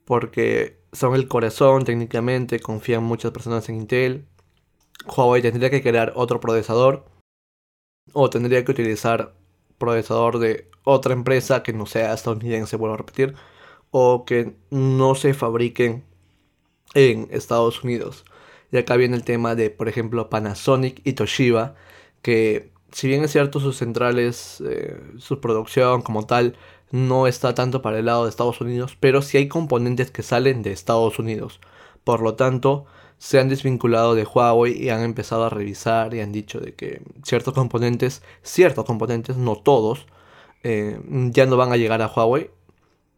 Porque 0.05 0.75
son 0.93 1.14
el 1.14 1.28
corazón 1.28 1.85
técnicamente, 1.85 2.61
confían 2.61 3.05
muchas 3.05 3.33
personas 3.33 3.69
en 3.69 3.76
Intel. 3.76 4.26
Huawei 5.07 5.43
tendría 5.43 5.71
que 5.71 5.83
crear 5.83 6.12
otro 6.16 6.40
procesador. 6.40 7.05
O 8.12 8.31
tendría 8.31 8.64
que 8.64 8.73
utilizar 8.73 9.35
procesador 9.78 10.38
de 10.38 10.71
otra 10.85 11.12
empresa 11.12 11.62
que 11.62 11.73
no 11.73 11.87
sea 11.87 12.14
estadounidense, 12.14 12.76
vuelvo 12.76 12.95
a 12.95 12.99
repetir, 12.99 13.35
o 13.90 14.25
que 14.25 14.57
no 14.71 15.14
se 15.14 15.35
fabriquen 15.35 16.05
en 16.95 17.28
Estados 17.31 17.83
Unidos. 17.85 18.25
Y 18.73 18.78
acá 18.78 18.97
viene 18.97 19.16
el 19.16 19.25
tema 19.25 19.55
de, 19.55 19.71
por 19.71 19.88
ejemplo, 19.88 20.31
Panasonic 20.31 21.00
y 21.05 21.14
Toshiba, 21.14 21.75
que 22.23 22.73
si 22.93 23.09
bien 23.09 23.25
es 23.25 23.33
cierto 23.33 23.61
sus 23.61 23.76
centrales, 23.76 24.62
eh, 24.66 25.00
su 25.19 25.40
producción 25.40 26.02
como 26.02 26.26
tal, 26.26 26.57
no 26.90 27.26
está 27.26 27.55
tanto 27.55 27.83
para 27.83 27.99
el 27.99 28.07
lado 28.07 28.25
de 28.25 28.31
Estados 28.31 28.61
Unidos, 28.61 28.97
pero 29.00 29.23
sí 29.23 29.38
hay 29.38 29.49
componentes 29.49 30.11
que 30.11 30.23
salen 30.23 30.62
de 30.62 30.73
Estados 30.73 31.19
Unidos. 31.19 31.61
Por 32.05 32.21
lo 32.23 32.35
tanto, 32.35 32.87
se 33.19 33.38
han 33.38 33.49
desvinculado 33.49 34.14
de 34.14 34.25
Huawei 34.25 34.83
y 34.83 34.90
han 34.90 35.02
empezado 35.02 35.45
a 35.45 35.50
revisar 35.50 36.14
y 36.14 36.21
han 36.21 36.33
dicho 36.33 36.61
de 36.61 36.75
que 36.75 37.02
ciertos 37.25 37.55
componentes, 37.55 38.23
ciertos 38.43 38.85
componentes, 38.85 39.37
no 39.37 39.57
todos, 39.57 40.07
eh, 40.62 41.00
ya 41.31 41.47
no 41.47 41.57
van 41.57 41.73
a 41.73 41.76
llegar 41.76 42.02
a 42.02 42.09
Huawei. 42.09 42.50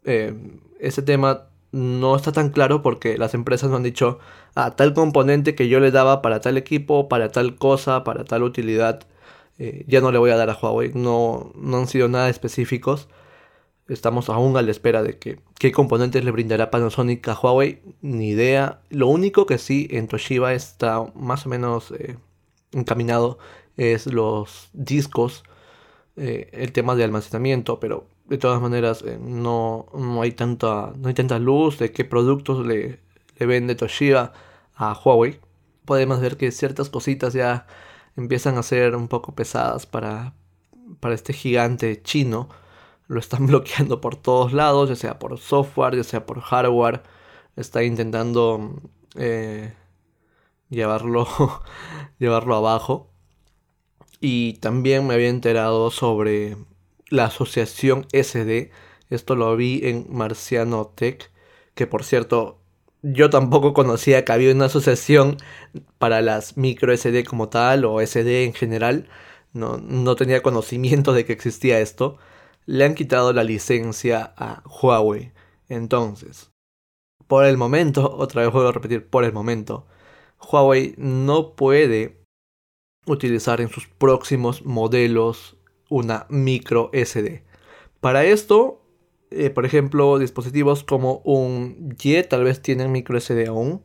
Eh, 0.04 0.34
ese 0.80 1.02
tema 1.02 1.48
no 1.72 2.16
está 2.16 2.32
tan 2.32 2.50
claro 2.50 2.82
porque 2.82 3.18
las 3.18 3.34
empresas 3.34 3.70
no 3.70 3.76
han 3.76 3.82
dicho 3.82 4.18
a 4.54 4.66
ah, 4.66 4.76
tal 4.76 4.94
componente 4.94 5.54
que 5.54 5.68
yo 5.68 5.80
le 5.80 5.90
daba 5.90 6.22
para 6.22 6.40
tal 6.40 6.56
equipo, 6.56 7.08
para 7.08 7.30
tal 7.30 7.56
cosa, 7.56 8.04
para 8.04 8.24
tal 8.24 8.42
utilidad, 8.42 9.06
eh, 9.58 9.84
ya 9.88 10.00
no 10.00 10.12
le 10.12 10.18
voy 10.18 10.30
a 10.30 10.36
dar 10.36 10.50
a 10.50 10.54
Huawei. 10.54 10.92
No, 10.94 11.52
no 11.56 11.78
han 11.78 11.86
sido 11.88 12.08
nada 12.08 12.28
específicos. 12.28 13.08
Estamos 13.88 14.28
aún 14.28 14.54
a 14.58 14.62
la 14.62 14.70
espera 14.70 15.02
de 15.02 15.18
que 15.18 15.40
qué 15.58 15.72
componentes 15.72 16.22
le 16.22 16.30
brindará 16.30 16.70
Panasonic 16.70 17.26
a 17.28 17.34
Huawei, 17.34 17.80
ni 18.02 18.28
idea. 18.28 18.82
Lo 18.90 19.08
único 19.08 19.46
que 19.46 19.56
sí 19.56 19.88
en 19.90 20.08
Toshiba 20.08 20.52
está 20.52 21.06
más 21.14 21.46
o 21.46 21.48
menos 21.48 21.92
eh, 21.92 22.18
encaminado 22.72 23.38
es 23.78 24.06
los 24.06 24.68
discos, 24.74 25.42
eh, 26.16 26.50
el 26.52 26.72
tema 26.72 26.96
de 26.96 27.04
almacenamiento, 27.04 27.80
pero 27.80 28.06
de 28.26 28.36
todas 28.36 28.60
maneras 28.60 29.02
eh, 29.06 29.18
no, 29.18 29.86
no, 29.94 30.20
hay 30.20 30.32
tanta, 30.32 30.92
no 30.94 31.08
hay 31.08 31.14
tanta 31.14 31.38
luz 31.38 31.78
de 31.78 31.90
qué 31.90 32.04
productos 32.04 32.66
le, 32.66 33.00
le 33.38 33.46
vende 33.46 33.74
Toshiba 33.74 34.34
a 34.74 34.92
Huawei. 34.92 35.40
Podemos 35.86 36.20
ver 36.20 36.36
que 36.36 36.52
ciertas 36.52 36.90
cositas 36.90 37.32
ya 37.32 37.66
empiezan 38.16 38.58
a 38.58 38.62
ser 38.62 38.94
un 38.96 39.08
poco 39.08 39.34
pesadas 39.34 39.86
para, 39.86 40.34
para 41.00 41.14
este 41.14 41.32
gigante 41.32 42.02
chino 42.02 42.50
lo 43.08 43.18
están 43.18 43.46
bloqueando 43.48 44.00
por 44.00 44.16
todos 44.16 44.52
lados, 44.52 44.88
ya 44.90 44.96
sea 44.96 45.18
por 45.18 45.38
software, 45.38 45.96
ya 45.96 46.04
sea 46.04 46.26
por 46.26 46.40
hardware. 46.40 47.02
Está 47.56 47.82
intentando 47.82 48.80
eh, 49.16 49.74
llevarlo, 50.70 51.26
llevarlo 52.18 52.54
abajo. 52.54 53.10
Y 54.20 54.54
también 54.54 55.06
me 55.06 55.14
había 55.14 55.28
enterado 55.28 55.90
sobre 55.90 56.56
la 57.08 57.26
asociación 57.26 58.06
SD. 58.12 58.70
Esto 59.10 59.36
lo 59.36 59.56
vi 59.56 59.80
en 59.84 60.06
Marciano 60.10 60.86
Tech. 60.86 61.30
Que 61.74 61.86
por 61.86 62.04
cierto, 62.04 62.60
yo 63.02 63.30
tampoco 63.30 63.74
conocía 63.74 64.24
que 64.24 64.32
había 64.32 64.52
una 64.52 64.66
asociación 64.66 65.36
para 65.98 66.20
las 66.22 66.56
micro 66.56 66.96
SD 66.96 67.24
como 67.24 67.48
tal 67.48 67.84
o 67.84 68.00
SD 68.00 68.44
en 68.44 68.54
general. 68.54 69.08
No, 69.52 69.78
no 69.78 70.16
tenía 70.16 70.42
conocimiento 70.42 71.12
de 71.12 71.24
que 71.24 71.32
existía 71.32 71.80
esto 71.80 72.18
le 72.68 72.84
han 72.84 72.94
quitado 72.94 73.32
la 73.32 73.44
licencia 73.44 74.34
a 74.36 74.62
Huawei. 74.68 75.32
Entonces, 75.70 76.50
por 77.26 77.46
el 77.46 77.56
momento, 77.56 78.14
otra 78.14 78.42
vez 78.42 78.52
vuelvo 78.52 78.68
a 78.68 78.72
repetir, 78.72 79.08
por 79.08 79.24
el 79.24 79.32
momento, 79.32 79.86
Huawei 80.38 80.94
no 80.98 81.56
puede 81.56 82.20
utilizar 83.06 83.62
en 83.62 83.70
sus 83.70 83.86
próximos 83.86 84.66
modelos 84.66 85.56
una 85.88 86.26
micro 86.28 86.90
SD. 86.92 87.42
Para 88.00 88.24
esto, 88.24 88.82
eh, 89.30 89.48
por 89.48 89.64
ejemplo, 89.64 90.18
dispositivos 90.18 90.84
como 90.84 91.22
un 91.24 91.96
Y 92.02 92.22
tal 92.24 92.44
vez 92.44 92.60
tienen 92.60 92.92
micro 92.92 93.18
SD 93.18 93.46
aún. 93.46 93.82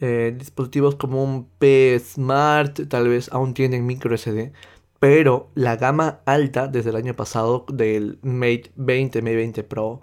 Eh, 0.00 0.34
dispositivos 0.36 0.96
como 0.96 1.22
un 1.22 1.48
P 1.60 1.96
Smart 2.00 2.88
tal 2.88 3.08
vez 3.08 3.30
aún 3.32 3.54
tienen 3.54 3.86
micro 3.86 4.16
SD. 4.16 4.52
Pero 4.98 5.50
la 5.54 5.76
gama 5.76 6.20
alta 6.24 6.66
desde 6.66 6.90
el 6.90 6.96
año 6.96 7.14
pasado 7.14 7.64
del 7.72 8.18
Mate 8.22 8.72
20, 8.76 9.22
Mate 9.22 9.36
20 9.36 9.62
Pro 9.64 10.02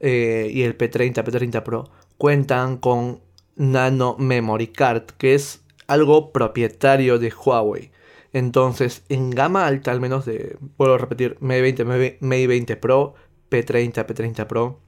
eh, 0.00 0.50
y 0.52 0.62
el 0.62 0.76
P30, 0.76 1.24
P30 1.24 1.62
Pro 1.62 1.90
cuentan 2.18 2.76
con 2.76 3.20
Nano 3.56 4.16
Memory 4.18 4.68
Card, 4.68 5.04
que 5.18 5.34
es 5.34 5.62
algo 5.86 6.32
propietario 6.32 7.18
de 7.18 7.32
Huawei. 7.32 7.90
Entonces, 8.32 9.04
en 9.08 9.30
gama 9.30 9.66
alta, 9.66 9.92
al 9.92 10.00
menos 10.00 10.26
de, 10.26 10.58
vuelvo 10.76 10.94
a 10.94 10.98
repetir, 10.98 11.38
Mate 11.40 11.62
20, 11.62 12.18
Mate 12.20 12.46
20 12.46 12.76
Pro, 12.76 13.14
P30, 13.50 14.06
P30 14.06 14.46
Pro, 14.46 14.80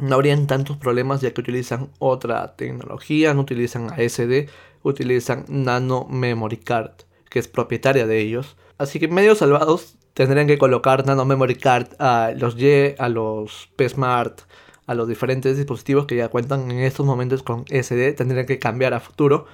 no 0.00 0.14
habrían 0.14 0.46
tantos 0.46 0.78
problemas 0.78 1.20
ya 1.20 1.32
que 1.32 1.40
utilizan 1.40 1.90
otra 1.98 2.56
tecnología, 2.56 3.34
no 3.34 3.42
utilizan 3.42 3.92
ASD, 3.92 4.48
utilizan 4.82 5.44
Nano 5.48 6.06
Memory 6.08 6.56
Card, 6.56 6.92
que 7.28 7.38
es 7.38 7.46
propietaria 7.46 8.06
de 8.06 8.18
ellos. 8.18 8.56
Así 8.82 8.98
que 8.98 9.06
medios 9.06 9.38
salvados 9.38 9.96
tendrían 10.12 10.48
que 10.48 10.58
colocar 10.58 11.06
Nano 11.06 11.24
Memory 11.24 11.54
Card 11.54 11.94
a 12.00 12.32
los 12.36 12.60
Y, 12.60 12.96
a 12.98 13.08
los 13.08 13.70
P-Smart, 13.76 14.40
a 14.86 14.94
los 14.94 15.06
diferentes 15.06 15.56
dispositivos 15.56 16.06
que 16.06 16.16
ya 16.16 16.28
cuentan 16.28 16.68
en 16.68 16.80
estos 16.80 17.06
momentos 17.06 17.44
con 17.44 17.64
SD. 17.68 18.12
Tendrían 18.14 18.44
que 18.44 18.58
cambiar 18.58 18.92
a 18.92 18.98
futuro. 18.98 19.46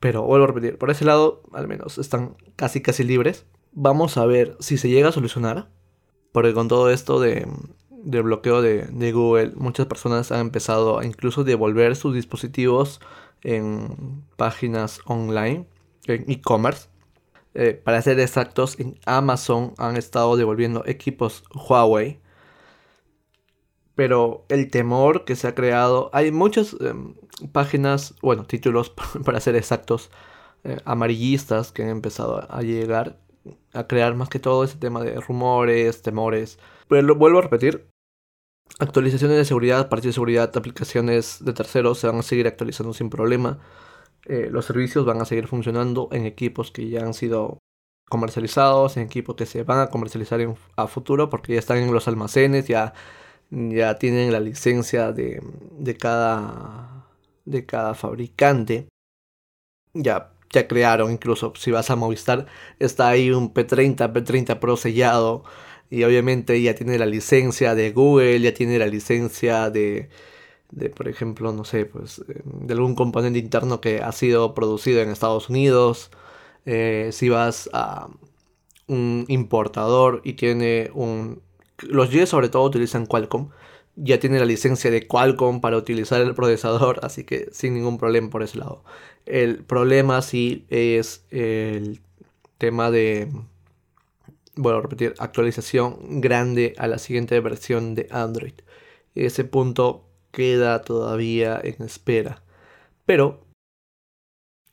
Pero 0.00 0.22
vuelvo 0.22 0.44
a 0.44 0.46
repetir, 0.48 0.78
por 0.78 0.90
ese 0.90 1.04
lado 1.04 1.42
al 1.52 1.68
menos 1.68 1.98
están 1.98 2.34
casi 2.56 2.80
casi 2.80 3.04
libres. 3.04 3.44
Vamos 3.72 4.16
a 4.16 4.24
ver 4.24 4.56
si 4.60 4.78
se 4.78 4.88
llega 4.88 5.10
a 5.10 5.12
solucionar. 5.12 5.68
Porque 6.32 6.54
con 6.54 6.68
todo 6.68 6.88
esto 6.88 7.20
de, 7.20 7.46
bloqueo 7.90 8.62
de, 8.62 8.86
de, 8.86 9.12
Google, 9.12 9.52
muchas 9.56 9.84
personas 9.84 10.32
han 10.32 10.40
empezado 10.40 10.98
a 10.98 11.04
incluso 11.04 11.44
devolver 11.44 11.96
sus 11.96 12.14
dispositivos 12.14 12.98
en 13.42 14.24
páginas 14.36 15.00
online, 15.04 15.66
en 16.06 16.24
e-commerce. 16.30 16.91
Eh, 17.54 17.74
para 17.74 18.00
ser 18.02 18.18
exactos, 18.20 18.78
en 18.80 18.98
Amazon 19.06 19.74
han 19.78 19.96
estado 19.96 20.36
devolviendo 20.36 20.84
equipos 20.86 21.44
Huawei. 21.54 22.20
Pero 23.94 24.46
el 24.48 24.70
temor 24.70 25.24
que 25.24 25.36
se 25.36 25.48
ha 25.48 25.54
creado, 25.54 26.10
hay 26.14 26.32
muchas 26.32 26.74
em, 26.80 27.14
páginas, 27.52 28.14
bueno, 28.22 28.44
títulos 28.44 28.90
para 29.24 29.40
ser 29.40 29.56
exactos, 29.56 30.10
eh, 30.64 30.78
amarillistas 30.84 31.72
que 31.72 31.82
han 31.82 31.90
empezado 31.90 32.46
a 32.50 32.62
llegar 32.62 33.18
a 33.72 33.86
crear 33.86 34.14
más 34.14 34.28
que 34.28 34.38
todo 34.38 34.64
ese 34.64 34.78
tema 34.78 35.02
de 35.02 35.20
rumores, 35.20 36.02
temores. 36.02 36.58
Pero 36.88 37.02
lo 37.02 37.16
vuelvo 37.16 37.38
a 37.38 37.42
repetir, 37.42 37.88
actualizaciones 38.78 39.36
de 39.36 39.44
seguridad, 39.44 39.88
parches 39.88 40.06
de 40.10 40.12
seguridad, 40.14 40.56
aplicaciones 40.56 41.44
de 41.44 41.52
terceros 41.52 41.98
se 41.98 42.06
van 42.06 42.18
a 42.18 42.22
seguir 42.22 42.46
actualizando 42.46 42.92
sin 42.92 43.10
problema. 43.10 43.58
Eh, 44.26 44.48
los 44.50 44.66
servicios 44.66 45.04
van 45.04 45.20
a 45.20 45.24
seguir 45.24 45.46
funcionando 45.48 46.08
en 46.12 46.26
equipos 46.26 46.70
que 46.70 46.88
ya 46.88 47.00
han 47.00 47.14
sido 47.14 47.58
comercializados, 48.08 48.96
en 48.96 49.04
equipos 49.04 49.36
que 49.36 49.46
se 49.46 49.64
van 49.64 49.80
a 49.80 49.88
comercializar 49.88 50.40
a 50.76 50.86
futuro 50.86 51.30
porque 51.30 51.54
ya 51.54 51.58
están 51.58 51.78
en 51.78 51.92
los 51.92 52.08
almacenes, 52.08 52.68
ya, 52.68 52.94
ya 53.50 53.98
tienen 53.98 54.32
la 54.32 54.40
licencia 54.40 55.12
de, 55.12 55.42
de, 55.78 55.96
cada, 55.96 57.06
de 57.44 57.66
cada 57.66 57.94
fabricante. 57.94 58.88
Ya 59.94 60.32
ya 60.52 60.68
crearon, 60.68 61.10
incluso 61.10 61.52
si 61.56 61.70
vas 61.70 61.90
a 61.90 61.96
Movistar, 61.96 62.46
está 62.78 63.08
ahí 63.08 63.30
un 63.30 63.52
P30, 63.52 64.12
P30 64.12 64.58
Pro 64.60 64.76
sellado. 64.76 65.44
Y 65.90 66.04
obviamente 66.04 66.60
ya 66.62 66.74
tiene 66.74 66.98
la 66.98 67.06
licencia 67.06 67.74
de 67.74 67.92
Google, 67.92 68.40
ya 68.40 68.54
tiene 68.54 68.78
la 68.78 68.86
licencia 68.86 69.70
de, 69.70 70.08
de 70.72 70.90
por 70.90 71.08
ejemplo, 71.08 71.52
no 71.52 71.64
sé, 71.64 71.86
pues 71.86 72.18
eh, 72.28 72.42
de 72.44 72.74
algún 72.74 72.94
componente 72.96 73.38
interno 73.38 73.80
que 73.80 74.02
ha 74.02 74.12
sido 74.12 74.54
producido 74.54 75.00
en 75.00 75.10
Estados 75.10 75.48
Unidos. 75.48 76.10
Eh, 76.66 77.10
si 77.12 77.28
vas 77.28 77.70
a 77.72 78.08
un 78.88 79.24
importador 79.28 80.20
y 80.24 80.34
tiene 80.34 80.90
un... 80.94 81.42
Los 81.78 82.10
G 82.10 82.26
sobre 82.26 82.48
todo 82.48 82.64
utilizan 82.64 83.06
Qualcomm 83.06 83.50
ya 83.96 84.18
tiene 84.18 84.38
la 84.38 84.44
licencia 84.44 84.90
de 84.90 85.06
Qualcomm 85.06 85.60
para 85.60 85.76
utilizar 85.76 86.20
el 86.20 86.34
procesador, 86.34 87.00
así 87.02 87.24
que 87.24 87.48
sin 87.52 87.74
ningún 87.74 87.98
problema 87.98 88.30
por 88.30 88.42
ese 88.42 88.58
lado. 88.58 88.84
El 89.26 89.64
problema 89.64 90.22
sí 90.22 90.66
es 90.70 91.24
el 91.30 92.00
tema 92.58 92.90
de, 92.90 93.30
bueno, 94.56 94.80
repetir, 94.80 95.14
actualización 95.18 96.20
grande 96.20 96.74
a 96.78 96.86
la 96.86 96.98
siguiente 96.98 97.38
versión 97.40 97.94
de 97.94 98.08
Android. 98.10 98.54
Ese 99.14 99.44
punto 99.44 100.08
queda 100.32 100.82
todavía 100.82 101.60
en 101.62 101.82
espera. 101.84 102.42
Pero 103.06 103.46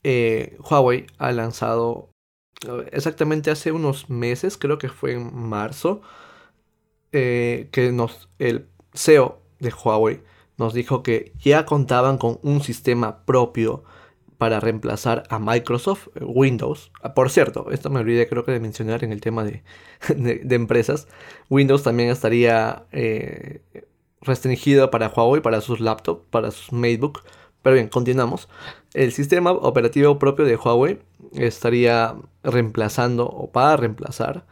eh, 0.04 0.58
Huawei 0.60 1.06
ha 1.18 1.32
lanzado 1.32 2.10
exactamente 2.92 3.52
hace 3.52 3.72
unos 3.72 4.10
meses, 4.10 4.58
creo 4.58 4.78
que 4.78 4.90
fue 4.90 5.14
en 5.14 5.36
marzo, 5.36 6.02
eh, 7.12 7.70
que 7.72 7.92
nos, 7.92 8.30
el 8.40 8.68
CEO 8.94 9.42
de 9.60 9.72
Huawei 9.72 10.22
nos 10.58 10.74
dijo 10.74 11.04
que 11.04 11.34
ya 11.40 11.66
contaban 11.66 12.18
con 12.18 12.40
un 12.44 12.62
sistema 12.62 13.26
propio 13.26 13.84
para 14.38 14.60
reemplazar 14.60 15.24
a 15.30 15.40
Microsoft 15.40 16.08
eh, 16.16 16.24
Windows. 16.24 16.92
Ah, 17.02 17.14
por 17.14 17.30
cierto, 17.30 17.72
esto 17.72 17.90
me 17.90 18.00
olvidé 18.00 18.28
creo 18.28 18.46
que 18.46 18.52
de 18.52 18.60
mencionar 18.60 19.04
en 19.04 19.12
el 19.12 19.22
tema 19.22 19.44
de, 19.44 19.64
empresas. 20.56 21.08
Windows 21.50 21.84
también 21.84 22.10
estaría 22.10 22.86
restringido 24.22 24.92
para 24.92 25.10
Huawei, 25.10 25.42
para 25.42 25.62
sus 25.62 25.80
laptops, 25.80 26.26
para 26.30 26.52
sus 26.52 26.72
MacBook. 26.72 27.24
Pero 27.62 27.76
bien, 27.76 27.90
continuamos. 27.90 28.48
El 28.94 29.12
sistema 29.12 29.52
operativo 29.52 30.18
propio 30.18 30.46
de 30.46 30.56
Huawei 30.56 31.00
estaría 31.34 32.16
reemplazando 32.44 33.28
o 33.28 33.52
para 33.52 33.78
reemplazar 33.78 34.46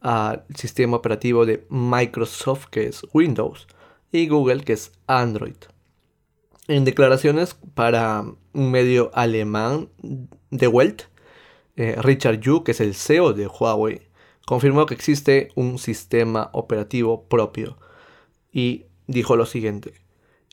al 0.00 0.44
sistema 0.54 0.96
operativo 0.96 1.44
de 1.46 1.66
Microsoft 1.68 2.66
que 2.70 2.86
es 2.86 3.02
Windows 3.12 3.66
y 4.12 4.28
Google, 4.28 4.64
que 4.64 4.74
es 4.74 4.92
Android. 5.06 5.56
En 6.68 6.84
declaraciones 6.84 7.56
para 7.74 8.24
un 8.52 8.70
medio 8.70 9.10
alemán 9.14 9.88
de 10.50 10.68
Welt, 10.68 11.02
eh, 11.76 11.96
Richard 11.98 12.40
Yu, 12.40 12.62
que 12.62 12.72
es 12.72 12.80
el 12.80 12.94
CEO 12.94 13.32
de 13.32 13.46
Huawei, 13.46 14.02
confirmó 14.46 14.86
que 14.86 14.94
existe 14.94 15.48
un 15.54 15.78
sistema 15.78 16.50
operativo 16.52 17.24
propio 17.24 17.76
y 18.52 18.86
dijo 19.10 19.36
lo 19.36 19.46
siguiente. 19.46 19.94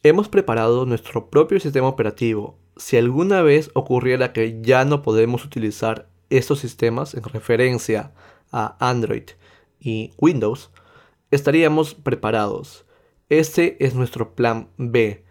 Hemos 0.04 0.30
preparado 0.30 0.86
nuestro 0.86 1.30
propio 1.30 1.60
sistema 1.60 1.88
operativo. 1.88 2.58
Si 2.76 2.98
alguna 2.98 3.41
vez 3.41 3.72
ocurriera 3.74 4.34
que 4.34 4.62
ya 4.62 4.86
no 4.86 5.02
podemos 5.02 5.46
utilizar 5.46 6.10
estos 6.30 6.60
sistemas 6.60 7.13
en 7.13 7.24
referencia 7.24 8.13
a 8.52 8.76
Android 8.80 9.30
y 9.80 10.12
Windows, 10.17 10.72
estaríamos 11.32 11.96
preparados. 11.96 12.86
Ese 13.30 13.78
es 13.80 13.96
nuestro 13.96 14.36
plan 14.36 14.70
B. 14.78 15.24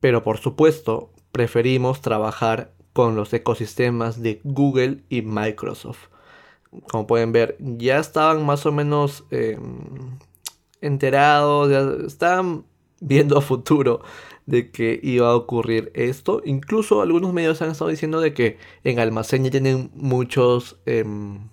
Pero 0.00 0.22
por 0.22 0.38
supuesto, 0.38 1.12
preferimos 1.32 2.00
trabajar 2.00 2.74
con 2.92 3.16
los 3.16 3.32
ecosistemas 3.32 4.22
de 4.22 4.40
Google 4.44 5.04
y 5.08 5.22
Microsoft. 5.22 6.08
Como 6.90 7.06
pueden 7.06 7.32
ver, 7.32 7.56
ya 7.58 7.98
estaban 7.98 8.44
más 8.44 8.66
o 8.66 8.72
menos 8.72 9.24
em, 9.30 10.18
enterados, 10.86 11.70
ya 11.70 12.06
estaban 12.06 12.64
viendo 13.00 13.38
a 13.38 13.42
futuro 13.42 14.02
de 14.46 14.70
que 14.70 15.00
iba 15.02 15.28
a 15.30 15.36
ocurrir 15.36 15.90
esto. 15.94 16.42
Incluso 16.44 17.02
algunos 17.02 17.32
medios 17.32 17.62
han 17.62 17.70
estado 17.70 17.90
diciendo 17.90 18.20
de 18.20 18.34
que 18.34 18.58
en 18.84 18.98
almacén 18.98 19.44
ya 19.44 19.50
tienen 19.50 19.90
muchos 19.94 20.78
em, 20.86 21.48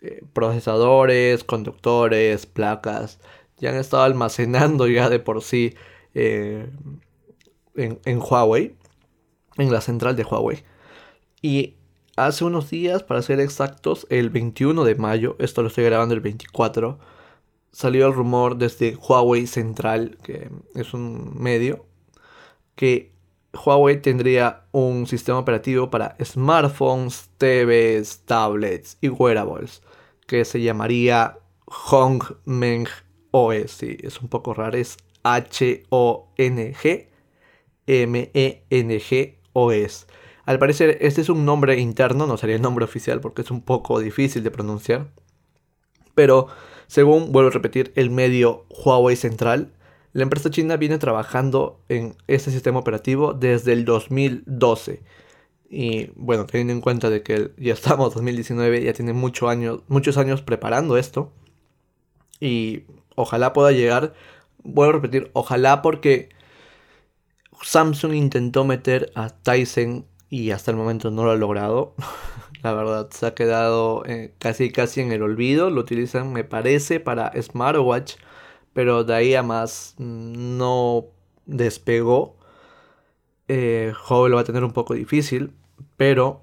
eh, 0.00 0.22
procesadores, 0.32 1.44
conductores, 1.44 2.46
placas 2.46 3.18
ya 3.62 3.70
han 3.70 3.76
estado 3.76 4.02
almacenando 4.02 4.88
ya 4.88 5.08
de 5.08 5.20
por 5.20 5.40
sí 5.40 5.74
eh, 6.14 6.68
en, 7.76 8.20
Huawei, 8.20 8.76
en 9.56 9.72
la 9.72 9.80
central 9.80 10.16
de 10.16 10.24
Huawei. 10.24 10.64
Y 11.40 11.76
hace 12.16 12.44
unos 12.44 12.70
días, 12.70 13.04
para 13.04 13.22
ser 13.22 13.38
exactos, 13.38 14.06
el 14.10 14.30
21 14.30 14.82
de 14.82 14.96
mayo, 14.96 15.36
esto 15.38 15.62
lo 15.62 15.68
estoy 15.68 15.84
grabando 15.84 16.12
el 16.12 16.20
24, 16.20 16.98
salió 17.72 18.06
el 18.06 18.14
rumor 18.14 18.56
desde 18.56 18.96
Huawei 18.96 19.46
Central, 19.46 20.18
que 20.22 20.50
es 20.74 20.94
un 20.94 21.34
medio, 21.42 21.86
que 22.74 23.12
Huawei 23.52 24.00
tendría 24.00 24.64
un 24.72 25.06
sistema 25.06 25.38
operativo 25.38 25.90
para 25.90 26.16
smartphones, 26.22 27.30
TVs, 27.38 28.20
tablets 28.24 28.98
y 29.00 29.08
wearables, 29.08 29.82
que 30.26 30.44
se 30.44 30.62
llamaría 30.62 31.38
Hongmeng 31.66 32.86
OS, 33.30 33.82
es 33.82 34.20
un 34.20 34.28
poco 34.28 34.54
raro, 34.54 34.76
es 34.76 34.96
H-O-N-G 35.24 37.12
M-E-N-G-O-S. 37.86 39.26
Al 40.44 40.58
parecer, 40.58 40.98
este 41.00 41.20
es 41.20 41.28
un 41.28 41.44
nombre 41.44 41.78
interno, 41.78 42.26
no 42.26 42.36
sería 42.36 42.56
el 42.56 42.62
nombre 42.62 42.84
oficial 42.84 43.20
porque 43.20 43.42
es 43.42 43.50
un 43.50 43.62
poco 43.62 44.00
difícil 44.00 44.42
de 44.42 44.50
pronunciar. 44.50 45.12
Pero, 46.14 46.48
según 46.86 47.32
vuelvo 47.32 47.50
a 47.50 47.52
repetir, 47.52 47.92
el 47.96 48.10
medio 48.10 48.66
Huawei 48.68 49.16
Central, 49.16 49.72
la 50.12 50.22
empresa 50.22 50.50
china 50.50 50.76
viene 50.76 50.98
trabajando 50.98 51.80
en 51.88 52.16
este 52.26 52.50
sistema 52.50 52.78
operativo 52.78 53.32
desde 53.34 53.72
el 53.72 53.84
2012. 53.84 55.02
Y 55.70 56.10
bueno, 56.16 56.46
teniendo 56.46 56.74
en 56.74 56.82
cuenta 56.82 57.08
de 57.08 57.22
que 57.22 57.52
ya 57.56 57.72
estamos 57.72 58.08
en 58.08 58.14
2019, 58.14 58.84
ya 58.84 58.92
tiene 58.92 59.12
muchos 59.12 59.48
años, 59.48 59.80
muchos 59.88 60.16
años 60.18 60.42
preparando 60.42 60.98
esto. 60.98 61.32
Y 62.40 62.84
Ojalá 63.14 63.52
pueda 63.52 63.72
llegar. 63.72 64.14
Vuelvo 64.62 64.90
a 64.90 64.94
repetir, 64.94 65.30
ojalá 65.32 65.82
porque 65.82 66.28
Samsung 67.62 68.14
intentó 68.14 68.64
meter 68.64 69.10
a 69.14 69.30
Tyson 69.30 70.06
y 70.28 70.50
hasta 70.50 70.70
el 70.70 70.76
momento 70.76 71.10
no 71.10 71.24
lo 71.24 71.32
ha 71.32 71.36
logrado. 71.36 71.94
La 72.62 72.72
verdad, 72.74 73.10
se 73.10 73.26
ha 73.26 73.34
quedado 73.34 74.04
eh, 74.06 74.34
casi 74.38 74.70
casi 74.70 75.00
en 75.00 75.12
el 75.12 75.22
olvido. 75.22 75.70
Lo 75.70 75.80
utilizan, 75.80 76.32
me 76.32 76.44
parece, 76.44 77.00
para 77.00 77.32
smartwatch. 77.40 78.16
Pero 78.72 79.04
de 79.04 79.14
ahí 79.14 79.34
a 79.34 79.42
más 79.42 79.94
no 79.98 81.06
despegó. 81.46 82.36
Eh, 83.48 83.92
Huawei 84.08 84.30
lo 84.30 84.36
va 84.36 84.42
a 84.42 84.44
tener 84.44 84.64
un 84.64 84.72
poco 84.72 84.94
difícil. 84.94 85.52
Pero 85.96 86.42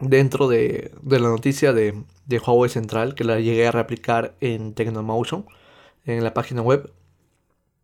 dentro 0.00 0.48
de, 0.48 0.92
de 1.02 1.20
la 1.20 1.28
noticia 1.28 1.72
de, 1.72 2.04
de 2.26 2.38
Huawei 2.38 2.70
Central, 2.70 3.14
que 3.14 3.24
la 3.24 3.40
llegué 3.40 3.66
a 3.68 3.72
replicar 3.72 4.34
en 4.40 4.74
Tecnomotion 4.74 5.46
en 6.04 6.24
la 6.24 6.34
página 6.34 6.62
web, 6.62 6.92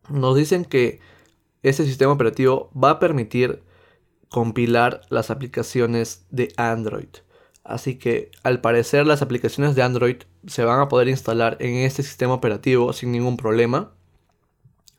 nos 0.09 0.35
dicen 0.35 0.65
que 0.65 0.99
este 1.63 1.85
sistema 1.85 2.13
operativo 2.13 2.69
va 2.71 2.91
a 2.91 2.99
permitir 2.99 3.63
compilar 4.29 5.01
las 5.09 5.31
aplicaciones 5.31 6.25
de 6.31 6.53
Android. 6.57 7.09
Así 7.63 7.97
que 7.97 8.31
al 8.43 8.61
parecer 8.61 9.07
las 9.07 9.21
aplicaciones 9.21 9.75
de 9.75 9.83
Android 9.83 10.17
se 10.47 10.65
van 10.65 10.81
a 10.81 10.89
poder 10.89 11.07
instalar 11.07 11.57
en 11.59 11.75
este 11.75 12.03
sistema 12.03 12.33
operativo 12.33 12.93
sin 12.93 13.11
ningún 13.11 13.37
problema. 13.37 13.93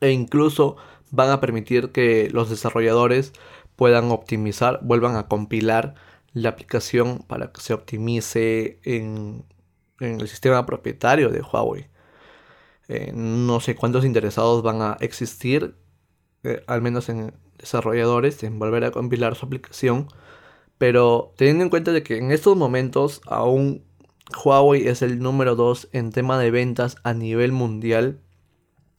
e 0.01 0.11
incluso 0.11 0.75
van 1.11 1.31
a 1.31 1.39
permitir 1.41 1.91
que 1.91 2.29
los 2.31 2.49
desarrolladores 2.49 3.33
puedan 3.75 4.11
optimizar, 4.11 4.79
vuelvan 4.83 5.15
a 5.15 5.27
compilar 5.27 5.95
la 6.33 6.49
aplicación 6.49 7.19
para 7.27 7.51
que 7.51 7.61
se 7.61 7.73
optimice 7.73 8.79
en, 8.83 9.45
el 9.99 10.27
sistema 10.27 10.65
propietario 10.65 11.29
de 11.29 11.41
Huawei. 11.41 11.87
Eh, 12.87 13.11
no 13.15 13.61
sé 13.61 13.75
cuántos 13.75 14.05
interesados 14.05 14.61
van 14.61 14.81
a 14.81 14.97
existir, 14.99 15.75
eh, 16.43 16.63
al 16.67 16.81
menos 16.81 17.09
en 17.09 17.33
desarrolladores, 17.57 18.43
en 18.43 18.59
volver 18.59 18.83
a 18.83 18.91
compilar 18.91 19.35
su 19.35 19.45
aplicación. 19.45 20.07
Pero 20.77 21.33
teniendo 21.37 21.63
en 21.63 21.69
cuenta 21.69 21.91
de 21.91 22.03
que 22.03 22.17
en 22.17 22.31
estos 22.31 22.57
momentos 22.57 23.21
aún 23.27 23.83
Huawei 24.43 24.87
es 24.87 25.01
el 25.01 25.19
número 25.19 25.55
2 25.55 25.89
en 25.91 26.11
tema 26.11 26.39
de 26.39 26.51
ventas 26.51 26.97
a 27.03 27.13
nivel 27.13 27.51
mundial. 27.51 28.19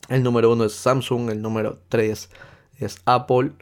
El 0.09 0.23
número 0.23 0.53
1 0.53 0.65
es 0.65 0.73
Samsung, 0.73 1.31
el 1.31 1.43
número 1.43 1.81
3 1.89 2.31
es 2.79 2.99
Apple. 3.05 3.53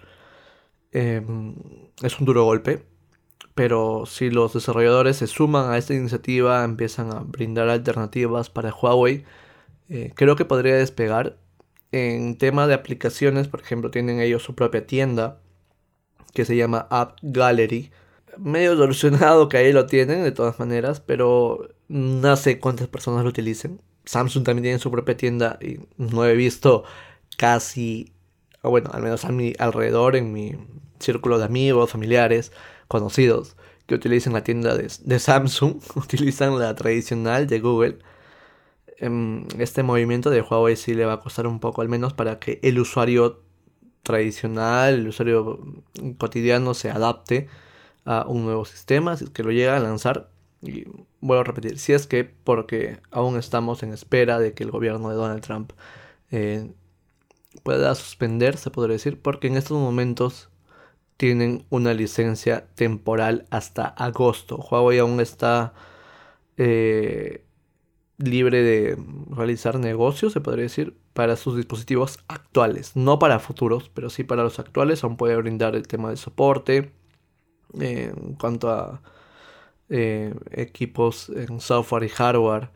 Em, 0.93 1.55
es 2.03 2.19
un 2.21 2.27
duro 2.27 2.45
golpe. 2.45 2.85
Pero 3.55 4.05
si 4.07 4.31
los 4.31 4.53
desarrolladores 4.53 5.19
se 5.19 5.27
suman 5.27 5.71
a 5.71 5.79
esta 5.79 5.95
iniciativa, 5.95 6.65
empiezan 6.65 7.13
a 7.13 7.21
brindar 7.21 7.69
alternativas 7.69 8.51
para 8.51 8.75
Huawei, 8.75 9.25
eh, 9.89 10.13
creo 10.15 10.37
que 10.37 10.45
podría 10.45 10.77
despegar. 10.77 11.39
En 11.93 12.37
tema 12.39 12.67
de 12.67 12.75
aplicaciones, 12.75 13.49
por 13.49 13.61
ejemplo, 13.61 13.91
tienen 13.91 14.21
ellos 14.21 14.43
su 14.43 14.55
propia 14.57 14.87
tienda 14.87 15.41
que 16.35 16.45
se 16.45 16.57
llama 16.57 16.89
App 16.91 17.19
Gallery. 17.23 17.93
Medio 18.39 18.77
solucionado 18.77 19.49
que 19.49 19.57
ahí 19.59 19.73
lo 19.73 19.87
tienen, 19.87 20.23
de 20.25 20.33
todas 20.33 20.59
maneras, 20.59 21.01
pero 21.01 21.69
no 21.89 22.37
sé 22.37 22.59
cuántas 22.59 22.89
personas 22.89 23.25
lo 23.25 23.31
utilicen. 23.31 23.81
Samsung 24.05 24.45
también 24.45 24.65
tiene 24.65 24.79
su 24.79 24.91
propia 24.91 25.17
tienda 25.17 25.59
y 25.63 25.81
no 25.97 26.25
he 26.25 26.35
visto 26.35 26.85
casi, 27.39 28.13
bueno, 28.63 28.91
al 28.93 29.03
menos 29.03 29.25
a 29.25 29.33
mi 29.33 29.55
alrededor, 29.59 30.17
en 30.17 30.33
mi 30.33 30.57
círculo 30.99 31.39
de 31.39 31.45
amigos, 31.45 31.91
familiares, 31.91 32.53
conocidos, 32.89 33.57
que 33.87 33.95
utilicen 33.95 34.33
la 34.33 34.45
tienda 34.45 34.77
de, 34.77 34.91
de 35.03 35.19
Samsung, 35.19 35.77
utilizan 35.97 36.59
la 36.59 36.75
tradicional 36.75 37.47
de 37.47 37.61
Google 37.61 37.99
Em, 38.99 39.47
este 39.59 39.83
movimiento 39.83 40.31
de 40.31 40.41
Huawei 40.41 40.77
sí 40.77 40.95
le 40.95 41.05
va 41.05 41.15
a 41.15 41.21
costar 41.21 41.47
un 41.47 41.61
poco, 41.61 41.83
al 41.83 41.89
menos 41.89 42.13
para 42.15 42.39
que 42.39 42.61
el 42.63 42.79
usuario 42.79 43.43
tradicional, 44.03 44.95
el 44.95 45.09
usuario 45.09 45.61
cotidiano 46.19 46.75
se 46.75 46.91
adapte 46.91 47.49
a 48.05 48.27
un 48.27 48.45
nuevo 48.45 48.65
sistema, 48.65 49.17
si 49.17 49.25
es 49.25 49.31
que 49.31 49.43
lo 49.43 49.51
llega 49.53 49.77
a 49.77 49.81
lanzar. 49.81 50.31
Y 50.63 50.87
vuelvo 51.21 51.43
a 51.43 51.45
repetir, 51.45 51.79
si 51.79 51.93
es 51.93 52.07
que 52.07 52.25
porque 52.25 52.99
aún 53.11 53.37
estamos 53.37 53.83
en 53.83 53.93
espera 53.93 54.39
de 54.39 54.55
que 54.55 54.65
el 54.65 54.71
gobierno 54.71 55.11
de 55.11 55.17
Donald 55.17 55.43
Trump 55.43 55.73
eh, 56.31 56.71
pueda 57.63 57.95
suspender, 57.95 58.57
se 58.57 58.71
podría 58.71 58.95
decir, 58.95 59.21
porque 59.21 59.49
en 59.49 59.57
estos 59.57 59.79
momentos 59.79 60.49
tienen 61.17 61.67
una 61.71 61.95
licencia 61.95 62.67
temporal 62.75 63.47
hasta 63.51 63.87
agosto. 63.87 64.57
Huawei 64.57 64.99
aún 64.99 65.21
está 65.21 65.75
eh, 66.57 67.45
libre 68.19 68.63
de 68.63 68.99
realizar 69.31 69.79
negocios, 69.79 70.33
se 70.33 70.41
podría 70.41 70.65
decir, 70.65 70.97
para 71.13 71.37
sus 71.37 71.57
dispositivos 71.57 72.19
actuales. 72.29 72.97
No 72.97 73.19
para 73.19 73.39
futuros, 73.39 73.91
pero 73.91 74.11
sí 74.11 74.25
para 74.25 74.43
los 74.43 74.59
actuales. 74.59 75.05
Aún 75.05 75.17
puede 75.17 75.37
brindar 75.37 75.77
el 75.77 75.87
tema 75.87 76.11
de 76.11 76.17
soporte 76.17 76.93
en 77.79 78.35
cuanto 78.35 78.71
a 78.71 79.03
eh, 79.89 80.35
equipos 80.53 81.29
en 81.31 81.61
software 81.61 82.05
y 82.05 82.09
hardware. 82.09 82.71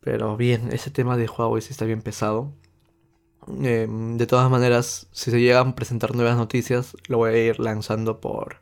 Pero 0.00 0.36
bien, 0.36 0.72
ese 0.72 0.90
tema 0.90 1.16
de 1.16 1.28
Huawei 1.28 1.62
sí 1.62 1.72
está 1.72 1.84
bien 1.84 2.02
pesado. 2.02 2.52
Eh, 3.62 3.86
de 3.88 4.26
todas 4.26 4.50
maneras, 4.50 5.08
si 5.12 5.30
se 5.30 5.40
llegan 5.40 5.68
a 5.68 5.74
presentar 5.74 6.14
nuevas 6.14 6.36
noticias, 6.36 6.96
lo 7.08 7.18
voy 7.18 7.30
a 7.30 7.38
ir 7.38 7.60
lanzando 7.60 8.20
por 8.20 8.60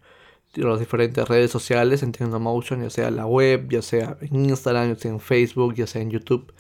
las 0.55 0.81
diferentes 0.81 1.29
redes 1.29 1.51
sociales 1.51 2.03
en 2.03 2.13
Motion, 2.41 2.83
ya 2.83 2.91
sea 2.91 3.11
la 3.11 3.27
web, 3.27 3.69
ya 3.71 3.83
sea 3.83 4.17
en 4.21 4.47
Instagram, 4.47 4.95
ya 4.95 4.99
sea 4.99 5.11
en 5.11 5.21
Facebook, 5.21 5.75
ya 5.75 5.87
sea 5.87 6.03
en 6.03 6.11
YouTube. 6.11 6.53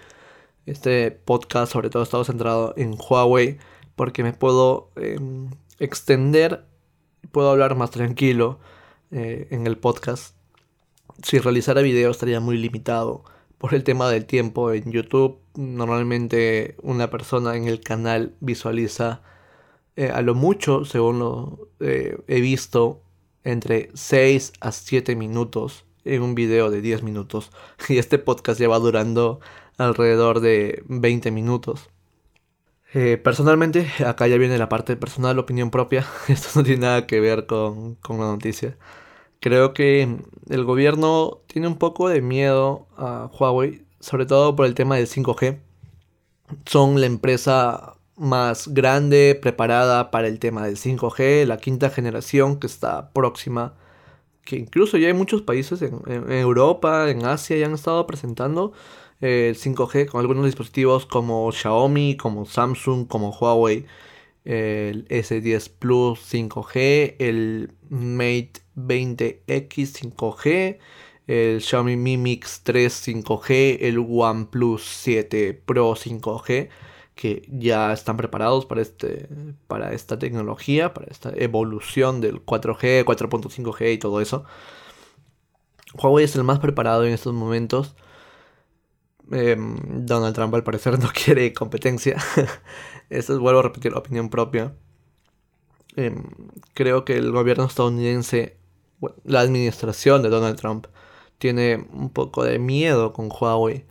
Este 0.67 1.11
podcast 1.11 1.73
sobre 1.73 1.91
todo 1.91 2.03
está 2.03 2.23
centrado 2.25 2.75
en 2.77 2.97
Huawei 2.99 3.59
porque 3.95 4.23
me 4.23 4.33
puedo 4.33 4.91
em, 4.97 5.51
extender, 5.79 6.67
puedo 7.33 7.51
hablar 7.51 7.77
más 7.77 7.91
tranquilo 7.91 8.59
eh, 9.11 9.49
en 9.51 9.67
el 9.67 9.77
podcast. 9.79 10.35
Si 11.23 11.39
realizara 11.39 11.83
video 11.83 12.11
estaría 12.11 12.41
muy 12.41 12.59
limitado 12.59 13.25
por 13.59 13.75
el 13.75 13.85
tema 13.85 14.11
del 14.11 14.27
tiempo 14.27 14.73
en 14.73 14.91
YouTube. 14.91 15.39
Normalmente 15.55 16.77
una 16.83 17.11
persona 17.11 17.57
en 17.57 17.67
el 17.67 17.81
canal 17.81 18.35
visualiza 18.41 19.23
eh, 19.97 20.11
a 20.11 20.23
lo 20.23 20.35
mucho, 20.35 20.85
según 20.85 21.19
lo 21.21 21.71
eh, 21.81 22.19
he 22.29 22.41
visto, 22.41 23.03
entre 23.45 23.91
6 23.95 24.53
a 24.61 24.73
7 24.73 25.17
minutos 25.17 25.85
en 26.05 26.23
un 26.23 26.35
video 26.35 26.71
de 26.71 26.81
10 26.81 27.03
minutos. 27.03 27.51
Y 27.89 27.99
este 27.99 28.19
podcast 28.19 28.61
lleva 28.61 28.79
durando 28.79 29.41
alrededor 29.79 30.41
de 30.41 30.83
20 30.89 31.31
minutos. 31.31 31.89
Eh, 32.95 33.19
personalmente, 33.19 33.89
acá 34.07 34.27
ya 34.27 34.39
viene 34.39 34.59
la 34.59 34.69
parte 34.69 34.97
personal, 34.97 35.39
opinión 35.39 35.71
propia. 35.71 36.07
Esto 36.29 36.51
no 36.57 36.65
tiene 36.65 36.83
nada 36.83 37.07
que 37.07 37.21
ver 37.21 37.47
con, 37.47 37.97
con 37.97 38.19
la 38.19 38.27
noticia. 38.27 38.77
Creo 39.41 39.75
que 39.75 40.19
el 40.49 40.65
gobierno 40.65 41.41
tiene 41.47 41.69
un 41.69 41.79
poco 41.79 42.09
de 42.09 42.23
miedo 42.23 42.87
a 42.97 43.31
Huawei, 43.39 43.85
sobre 44.01 44.27
todo 44.27 44.57
por 44.57 44.67
el 44.67 44.75
tema 44.75 44.97
del 44.97 45.07
5G. 45.07 45.59
Son 46.65 47.01
la 47.01 47.07
empresa 47.07 47.97
más 48.17 48.69
grande, 48.69 49.39
preparada 49.41 50.11
para 50.11 50.29
el 50.29 50.39
tema 50.39 50.67
del 50.67 50.77
5G, 50.77 51.45
la 51.45 51.59
quinta 51.59 51.91
generación 51.91 52.59
que 52.59 52.67
está 52.67 53.11
próxima, 53.13 53.75
que 54.45 54.57
incluso 54.57 54.97
ya 54.97 55.09
hay 55.09 55.15
muchos 55.15 55.43
países 55.43 55.83
en, 55.83 56.01
Europa, 56.33 57.11
en 57.11 57.27
Asia, 57.27 57.59
ya 57.59 57.67
han 57.67 57.75
estado 57.75 58.07
presentando 58.07 58.73
el 59.21 59.57
5G 59.57 60.07
con 60.07 60.21
algunos 60.21 60.45
dispositivos 60.45 61.07
como 61.07 61.51
Xiaomi, 61.51 62.17
como 62.17 62.47
Samsung, 62.47 63.07
como 63.07 63.31
Huawei, 63.31 63.87
el 64.45 65.09
S10 65.09 65.71
Plus 65.79 66.21
5G, 66.33 67.17
el 67.19 67.73
Mate 67.89 68.61
20X 68.77 70.15
5G, 70.17 70.79
el 71.27 71.61
Xiaomi 71.61 71.97
Mi 71.97 72.17
Mix 72.17 72.63
3 72.63 73.09
5G, 73.09 73.79
el 73.81 73.99
OnePlus 73.99 74.83
7 74.85 75.63
Pro 75.65 75.95
5G 75.95 76.69
que 77.17 77.49
ya 77.51 77.93
están 77.95 78.19
preparados 78.19 78.67
para, 78.67 78.83
este, 78.83 79.29
para 79.67 79.95
esta 79.95 80.19
tecnología, 80.19 80.93
para 80.93 81.07
esta 81.07 81.33
evolución 81.35 82.21
del 82.21 82.45
4G, 82.45 83.05
4.5G 83.05 83.95
y 83.95 83.99
todo 83.99 84.21
eso. 84.21 84.45
Huawei 85.95 86.27
es 86.27 86.37
el 86.37 86.45
más 86.45 86.59
preparado 86.59 87.07
en 87.07 87.15
estos 87.15 87.33
momentos. 87.33 87.97
Em, 89.31 89.77
Donald 90.07 90.35
Trump 90.35 90.55
al 90.55 90.65
parecer 90.65 90.99
no 90.99 91.11
quiere 91.25 91.53
competencia. 91.53 92.17
Esto 93.11 93.35
es, 93.35 93.39
vuelvo 93.39 93.61
a 93.61 93.63
repetir, 93.65 93.95
opinión 93.95 94.31
propia. 94.31 94.75
Em, 95.97 96.25
creo 96.75 97.05
que 97.05 97.17
el 97.17 97.33
gobierno 97.33 97.65
estadounidense, 97.65 98.59
la 99.25 99.41
administración 99.41 100.23
de 100.23 100.29
Donald 100.29 100.59
Trump, 100.59 100.87
tiene 101.39 101.87
un 101.93 102.11
poco 102.11 102.45
de 102.45 102.59
miedo 102.59 103.13
con 103.13 103.29
Huawei 103.31 103.87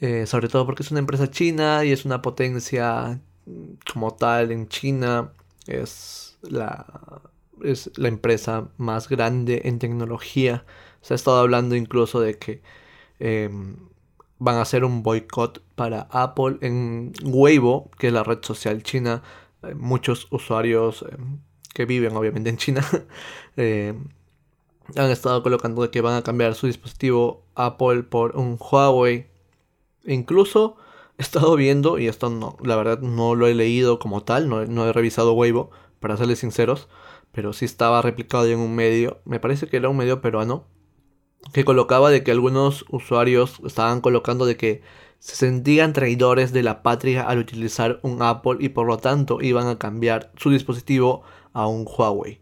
eh, 0.00 0.26
sobre 0.26 0.48
todo 0.48 0.64
porque 0.66 0.82
es 0.82 0.90
una 0.90 1.00
empresa 1.00 1.30
china 1.30 1.84
y 1.84 1.92
es 1.92 2.06
una 2.06 2.22
potencia 2.22 3.20
como 3.92 4.14
tal 4.16 4.50
en 4.50 4.68
China. 4.68 5.32
Es 5.66 6.38
la, 6.42 7.22
es 7.62 7.90
la 7.98 8.08
empresa 8.08 8.70
más 8.78 9.08
grande 9.08 9.62
en 9.64 9.78
tecnología. 9.78 10.64
Se 11.02 11.14
ha 11.14 11.16
estado 11.16 11.38
hablando 11.38 11.76
incluso 11.76 12.20
de 12.20 12.38
que 12.38 12.62
em, 13.18 13.76
van 14.40 14.56
a 14.56 14.62
hacer 14.62 14.84
un 14.84 15.04
boicot 15.04 15.62
para 15.76 16.08
Apple 16.10 16.58
en 16.62 17.12
Weibo, 17.22 17.90
que 17.98 18.08
es 18.08 18.12
la 18.12 18.24
red 18.24 18.40
social 18.42 18.82
china. 18.82 19.22
muchos 19.76 20.26
usuarios 20.30 21.04
em, 21.12 21.38
que 21.74 21.84
viven 21.84 22.16
obviamente 22.16 22.50
en 22.50 22.56
China 22.56 22.82
em, 23.56 24.08
han 24.96 25.10
estado 25.10 25.42
colocando 25.42 25.88
que 25.90 26.00
van 26.00 26.16
a 26.16 26.22
cambiar 26.22 26.54
su 26.54 26.66
dispositivo 26.66 27.44
Apple 27.54 28.02
por 28.04 28.36
un 28.36 28.58
Huawei 28.58 29.30
Incluso 30.04 30.76
he 31.18 31.22
estado 31.22 31.54
viendo, 31.56 31.98
y 31.98 32.08
esto 32.08 32.30
no, 32.30 32.56
la 32.62 32.76
verdad 32.76 33.00
no 33.00 33.34
lo 33.34 33.46
he 33.46 33.54
leído 33.54 33.98
como 33.98 34.22
tal, 34.22 34.48
no, 34.48 34.86
he 34.86 34.92
revisado 34.92 35.34
Weibo, 35.34 35.70
para 36.00 36.16
serles 36.16 36.38
sinceros, 36.38 36.88
pero 37.32 37.52
sí 37.52 37.66
estaba 37.66 38.00
replicado 38.02 38.46
en 38.46 38.58
un 38.58 38.74
medio, 38.74 39.20
me 39.24 39.38
parece 39.40 39.66
que 39.68 39.76
era 39.76 39.88
un 39.90 39.96
medio 39.96 40.22
peruano, 40.22 40.64
que 41.52 41.64
colocaba 41.64 42.10
de 42.10 42.22
que 42.22 42.30
algunos 42.30 42.84
usuarios 42.90 43.60
estaban 43.64 44.00
colocando 44.00 44.46
de 44.46 44.56
que 44.56 44.82
se 45.18 45.36
sentían 45.36 45.92
traidores 45.92 46.52
de 46.52 46.62
la 46.62 46.82
patria 46.82 47.22
al 47.22 47.38
utilizar 47.38 48.00
un 48.02 48.22
Apple 48.22 48.56
y 48.58 48.70
por 48.70 48.86
lo 48.86 48.98
tanto 48.98 49.40
iban 49.42 49.68
a 49.68 49.78
cambiar 49.78 50.32
su 50.36 50.50
dispositivo 50.50 51.22
a 51.52 51.66
un 51.66 51.86
Huawei. 51.86 52.40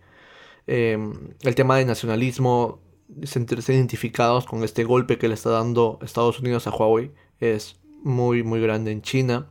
Em, 0.67 1.35
el 1.43 1.55
tema 1.55 1.77
de 1.79 1.85
nacionalismo, 1.85 2.81
sentirse 3.25 3.75
identificados 3.75 4.45
con 4.45 4.63
este 4.63 4.85
golpe 4.85 5.19
que 5.19 5.29
le 5.29 5.35
está 5.35 5.51
dando 5.51 5.99
Estados 6.03 6.39
Unidos 6.41 6.67
a 6.67 6.71
Huawei, 6.71 7.11
es 7.41 7.81
muy 8.03 8.43
muy 8.43 8.61
grande 8.61 8.93
en 8.93 9.03
China. 9.03 9.51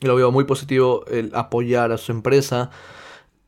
Lo 0.00 0.14
veo 0.16 0.30
muy 0.30 0.44
positivo 0.44 1.04
el 1.06 1.32
apoyar 1.34 1.92
a 1.92 1.98
su 1.98 2.12
empresa. 2.12 2.70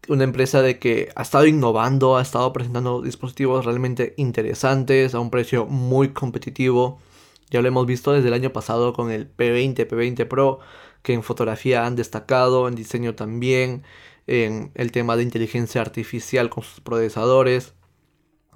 Una 0.08 0.22
empresa 0.22 0.62
de 0.62 0.78
que 0.78 1.08
ha 1.16 1.22
estado 1.22 1.46
innovando, 1.46 2.16
ha 2.16 2.22
estado 2.22 2.52
presentando 2.52 3.02
dispositivos 3.02 3.64
realmente 3.64 4.14
interesantes 4.16 5.14
a 5.14 5.20
un 5.20 5.30
precio 5.30 5.66
muy 5.66 6.10
competitivo. 6.10 7.00
Ya 7.50 7.60
lo 7.60 7.68
hemos 7.68 7.86
visto 7.86 8.12
desde 8.12 8.28
el 8.28 8.34
año 8.34 8.52
pasado 8.52 8.92
con 8.92 9.10
el 9.10 9.28
P20, 9.28 9.88
P20 9.88 10.28
Pro, 10.28 10.60
que 11.02 11.12
en 11.12 11.24
fotografía 11.24 11.86
han 11.86 11.96
destacado, 11.96 12.68
en 12.68 12.76
diseño 12.76 13.16
también, 13.16 13.82
en 14.28 14.70
el 14.74 14.92
tema 14.92 15.16
de 15.16 15.24
inteligencia 15.24 15.80
artificial 15.80 16.50
con 16.50 16.62
sus 16.62 16.80
procesadores. 16.80 17.75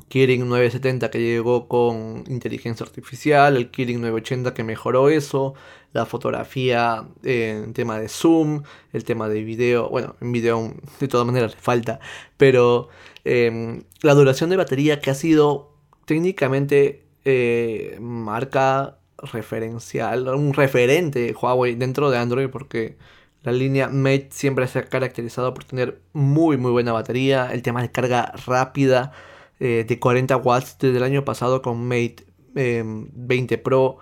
Kirin 0.09 0.49
970 0.49 1.11
que 1.11 1.21
llegó 1.21 1.69
con 1.69 2.25
inteligencia 2.29 2.85
artificial, 2.85 3.57
el 3.57 3.71
Kirin 3.71 4.01
980 4.01 4.55
que 4.55 4.65
mejoró 4.65 5.09
eso, 5.09 5.55
la 5.93 6.07
fotografía 6.07 7.05
en 7.23 7.73
tema 7.73 7.99
de 7.99 8.09
zoom, 8.09 8.63
el 8.93 9.05
tema 9.05 9.29
de 9.29 9.43
video, 9.43 9.89
bueno, 9.89 10.17
en 10.21 10.33
video 10.33 10.75
de 11.01 11.09
todas 11.09 11.27
maneras 11.27 11.55
le 11.55 11.61
falta, 11.61 12.01
pero 12.37 12.89
em, 13.25 13.83
la 14.03 14.15
duración 14.15 14.51
de 14.51 14.57
batería 14.57 15.01
que 15.01 15.11
ha 15.11 15.15
sido 15.15 15.75
técnicamente 16.07 17.05
eh, 17.25 17.97
marca 18.01 18.99
referencial, 19.19 20.29
un 20.29 20.55
referente 20.55 21.35
Huawei 21.41 21.75
dentro 21.75 22.11
de 22.11 22.19
Android 22.19 22.49
porque 22.49 22.97
la 23.43 23.53
línea 23.53 23.89
Mate 23.89 24.29
siempre 24.31 24.67
se 24.67 24.79
ha 24.79 24.85
caracterizado 24.85 25.53
por 25.55 25.65
tener 25.65 26.01
muy 26.13 26.57
muy 26.57 26.71
buena 26.71 26.93
batería, 26.93 27.51
el 27.53 27.63
tema 27.63 27.83
de 27.83 27.91
carga 27.91 28.33
rápida 28.47 29.13
eh, 29.61 29.85
de 29.87 29.99
40 29.99 30.37
watts 30.39 30.79
desde 30.79 30.97
el 30.97 31.03
año 31.03 31.25
pasado 31.25 31.61
con 31.61 31.87
Mate 31.87 32.27
20 32.55 33.55
em, 33.55 33.63
Pro. 33.63 33.99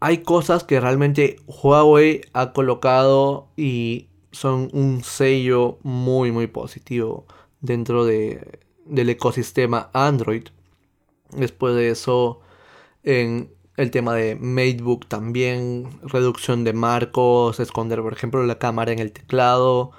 Hay 0.00 0.18
cosas 0.18 0.62
que 0.62 0.78
realmente 0.78 1.36
Huawei 1.46 2.20
ha 2.34 2.52
colocado 2.52 3.48
y 3.56 4.08
son 4.30 4.68
un 4.74 5.02
sello 5.02 5.78
muy 5.82 6.32
muy 6.32 6.46
positivo 6.46 7.26
dentro 7.60 8.04
de, 8.04 8.60
del 8.84 9.08
ecosistema 9.08 9.90
Android. 9.94 10.48
Después 11.30 11.74
de 11.74 11.90
eso, 11.90 12.40
en 13.02 13.50
el 13.76 13.90
tema 13.90 14.14
de 14.14 14.36
Matebook 14.36 15.06
también, 15.08 15.88
reducción 16.02 16.64
de 16.64 16.74
marcos, 16.74 17.58
esconder 17.58 18.02
por 18.02 18.12
ejemplo 18.12 18.44
la 18.44 18.58
cámara 18.58 18.92
en 18.92 18.98
el 18.98 19.12
teclado, 19.12 19.92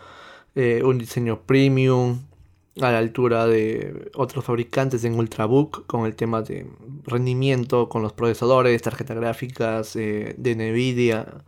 eh, 0.55 0.82
un 0.84 0.99
diseño 0.99 1.41
premium 1.41 2.29
a 2.77 2.91
la 2.91 2.97
altura 2.99 3.47
de 3.47 4.12
otros 4.15 4.45
fabricantes 4.45 5.03
en 5.03 5.17
Ultrabook 5.17 5.86
con 5.88 6.05
el 6.05 6.15
tema 6.15 6.41
de 6.41 6.67
rendimiento 7.03 7.89
con 7.89 8.01
los 8.01 8.13
procesadores, 8.13 8.82
tarjetas 8.82 9.17
gráficas 9.17 9.95
eh, 9.95 10.36
de 10.38 10.55
Nvidia. 10.55 11.43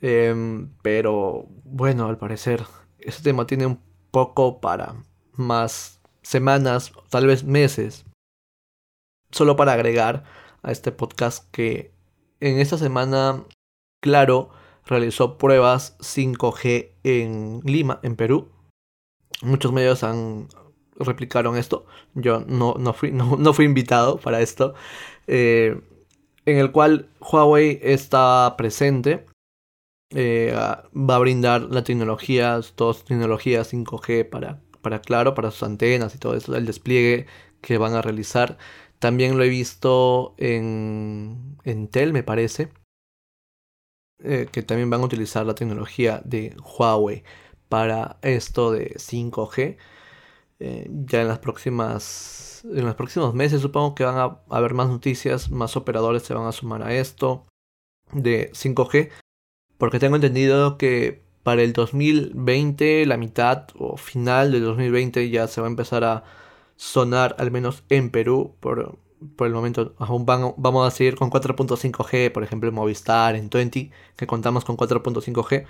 Em, 0.00 0.70
pero 0.82 1.46
bueno, 1.64 2.06
al 2.06 2.18
parecer 2.18 2.64
ese 2.98 3.22
tema 3.22 3.46
tiene 3.46 3.66
un 3.66 3.80
poco 4.10 4.60
para 4.60 4.94
más 5.34 6.00
semanas, 6.22 6.92
tal 7.10 7.26
vez 7.26 7.44
meses 7.44 8.04
solo 9.30 9.56
para 9.56 9.72
agregar 9.72 10.24
a 10.62 10.72
este 10.72 10.92
podcast 10.92 11.48
que 11.50 11.92
en 12.40 12.58
esta 12.58 12.78
semana, 12.78 13.44
Claro 14.00 14.50
realizó 14.86 15.36
pruebas 15.36 15.96
5G 15.98 16.92
en 17.04 17.60
Lima, 17.64 18.00
en 18.02 18.16
Perú. 18.16 18.48
Muchos 19.42 19.72
medios 19.72 20.02
han 20.02 20.48
replicaron 21.04 21.56
esto. 21.56 21.86
Yo 22.14 22.40
no, 22.46 22.74
no, 22.78 22.92
fui, 22.92 23.10
no, 23.12 23.52
fui 23.52 23.64
invitado 23.64 24.18
para 24.18 24.40
esto. 24.40 24.74
Eh, 25.26 25.80
en 26.46 26.58
el 26.58 26.72
cual 26.72 27.08
Huawei 27.20 27.80
está 27.82 28.54
presente. 28.56 29.26
Eh, 30.12 30.52
va 30.52 31.14
a 31.16 31.18
brindar 31.18 31.62
la 31.62 31.84
tecnología, 31.84 32.60
todas 32.74 33.04
tecnologías 33.04 33.72
5G 33.72 34.28
para, 34.28 34.60
para 34.82 35.00
Claro, 35.00 35.34
para 35.34 35.52
sus 35.52 35.62
antenas 35.62 36.14
y 36.16 36.18
todo 36.18 36.34
eso, 36.34 36.56
el 36.56 36.66
despliegue 36.66 37.26
que 37.60 37.78
van 37.78 37.94
a 37.94 38.02
realizar. 38.02 38.58
También 38.98 39.38
lo 39.38 39.44
he 39.44 39.48
visto 39.48 40.34
en, 40.36 41.56
Tel, 41.90 42.12
me 42.12 42.22
parece. 42.22 42.70
Eh, 44.22 44.48
que 44.52 44.62
también 44.62 44.90
van 44.90 45.00
a 45.00 45.04
utilizar 45.04 45.46
la 45.46 45.54
tecnología 45.54 46.20
de 46.26 46.54
Huawei 46.58 47.24
para 47.70 48.18
esto 48.20 48.72
de 48.72 48.96
5G. 48.98 49.78
Eh, 50.58 50.90
ya 51.06 51.22
en 51.22 51.28
las 51.28 51.38
próximas. 51.38 52.62
En 52.64 52.84
los 52.84 52.94
próximos 52.94 53.32
meses 53.34 53.62
supongo 53.62 53.94
que 53.94 54.04
van 54.04 54.18
a 54.18 54.40
haber 54.50 54.74
más 54.74 54.88
noticias, 54.90 55.50
más 55.50 55.76
operadores 55.76 56.24
se 56.24 56.34
van 56.34 56.46
a 56.46 56.52
sumar 56.52 56.82
a 56.82 56.94
esto 56.94 57.46
de 58.12 58.50
5G. 58.52 59.10
Porque 59.78 59.98
tengo 59.98 60.16
entendido 60.16 60.76
que 60.76 61.22
para 61.42 61.62
el 61.62 61.72
2020, 61.72 63.06
la 63.06 63.16
mitad 63.16 63.68
o 63.78 63.96
final 63.96 64.52
del 64.52 64.64
2020 64.64 65.30
ya 65.30 65.48
se 65.48 65.62
va 65.62 65.68
a 65.68 65.70
empezar 65.70 66.04
a 66.04 66.24
sonar, 66.76 67.36
al 67.38 67.50
menos 67.50 67.82
en 67.88 68.10
Perú, 68.10 68.56
por, 68.60 68.98
el 69.40 69.52
momento 69.52 69.94
aún 69.98 70.26
vamos 70.26 70.86
a 70.86 70.90
seguir 70.90 71.16
con 71.16 71.30
4.5G, 71.30 72.32
por 72.32 72.42
ejemplo 72.42 72.68
en 72.68 72.74
Movistar, 72.74 73.36
en 73.36 73.48
20, 73.48 73.90
que 74.16 74.26
contamos 74.26 74.64
con 74.66 74.76
4.5G. 74.76 75.66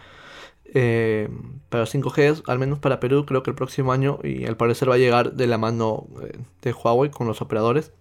Eh, 0.72 1.28
pero 1.68 1.86
5G, 1.86 2.42
al 2.46 2.58
menos 2.58 2.78
para 2.78 3.00
Perú, 3.00 3.24
creo 3.26 3.42
que 3.42 3.50
el 3.50 3.56
próximo 3.56 3.92
año, 3.92 4.18
y 4.22 4.46
al 4.46 4.56
parecer 4.56 4.90
va 4.90 4.96
a 4.96 4.98
llegar 4.98 5.34
de 5.34 5.46
la 5.46 5.58
mano 5.58 6.06
eh, 6.22 6.38
de 6.62 6.72
Huawei 6.72 7.10
con 7.10 7.26
los 7.26 7.40
operadores. 7.40 7.92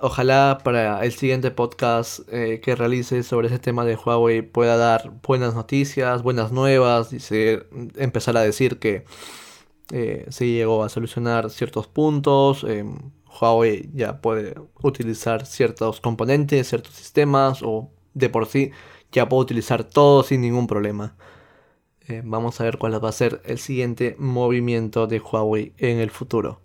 Ojalá 0.00 0.58
para 0.62 1.04
el 1.04 1.12
siguiente 1.12 1.50
podcast 1.50 2.20
eh, 2.32 2.60
que 2.62 2.76
realice 2.76 3.22
sobre 3.24 3.48
ese 3.48 3.58
tema 3.58 3.84
de 3.84 3.96
Huawei 3.96 4.42
pueda 4.42 4.76
dar 4.76 5.12
buenas 5.26 5.54
noticias, 5.54 6.22
buenas 6.22 6.52
nuevas, 6.52 7.12
y 7.12 7.18
empezar 7.96 8.36
a 8.36 8.42
decir 8.42 8.78
que 8.78 9.04
eh, 9.92 10.26
se 10.28 10.46
llegó 10.46 10.84
a 10.84 10.88
solucionar 10.88 11.50
ciertos 11.50 11.86
puntos. 11.88 12.64
Huawei 13.40 13.90
ya 13.92 14.20
puede 14.20 14.54
utilizar 14.82 15.46
ciertos 15.46 16.00
componentes, 16.00 16.68
ciertos 16.68 16.94
sistemas 16.94 17.62
o 17.62 17.90
de 18.14 18.28
por 18.28 18.46
sí 18.46 18.70
ya 19.12 19.28
puede 19.28 19.42
utilizar 19.42 19.84
todo 19.84 20.22
sin 20.22 20.40
ningún 20.40 20.66
problema. 20.66 21.16
Eh, 22.08 22.22
vamos 22.24 22.60
a 22.60 22.64
ver 22.64 22.78
cuál 22.78 23.02
va 23.02 23.08
a 23.08 23.12
ser 23.12 23.42
el 23.44 23.58
siguiente 23.58 24.16
movimiento 24.18 25.06
de 25.06 25.20
Huawei 25.20 25.72
en 25.78 25.98
el 25.98 26.10
futuro. 26.10 26.60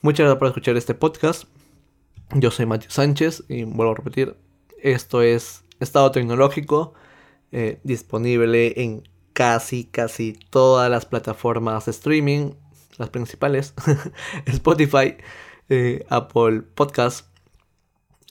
Muchas 0.00 0.24
gracias 0.24 0.38
por 0.38 0.48
escuchar 0.48 0.76
este 0.76 0.94
podcast. 0.94 1.44
Yo 2.34 2.50
soy 2.50 2.66
Matthew 2.66 2.90
Sánchez 2.90 3.44
y 3.48 3.64
vuelvo 3.64 3.92
a 3.92 3.96
repetir, 3.96 4.36
esto 4.82 5.22
es 5.22 5.64
Estado 5.80 6.10
Tecnológico, 6.10 6.94
disponible 7.84 8.72
en 8.82 9.02
casi, 9.32 9.84
casi 9.84 10.38
todas 10.50 10.90
las 10.90 11.06
plataformas 11.06 11.86
de 11.86 11.90
streaming, 11.90 12.52
las 12.98 13.10
principales, 13.10 13.74
Spotify, 14.46 15.16
eh, 15.68 16.04
Apple 16.08 16.62
Podcast, 16.74 17.26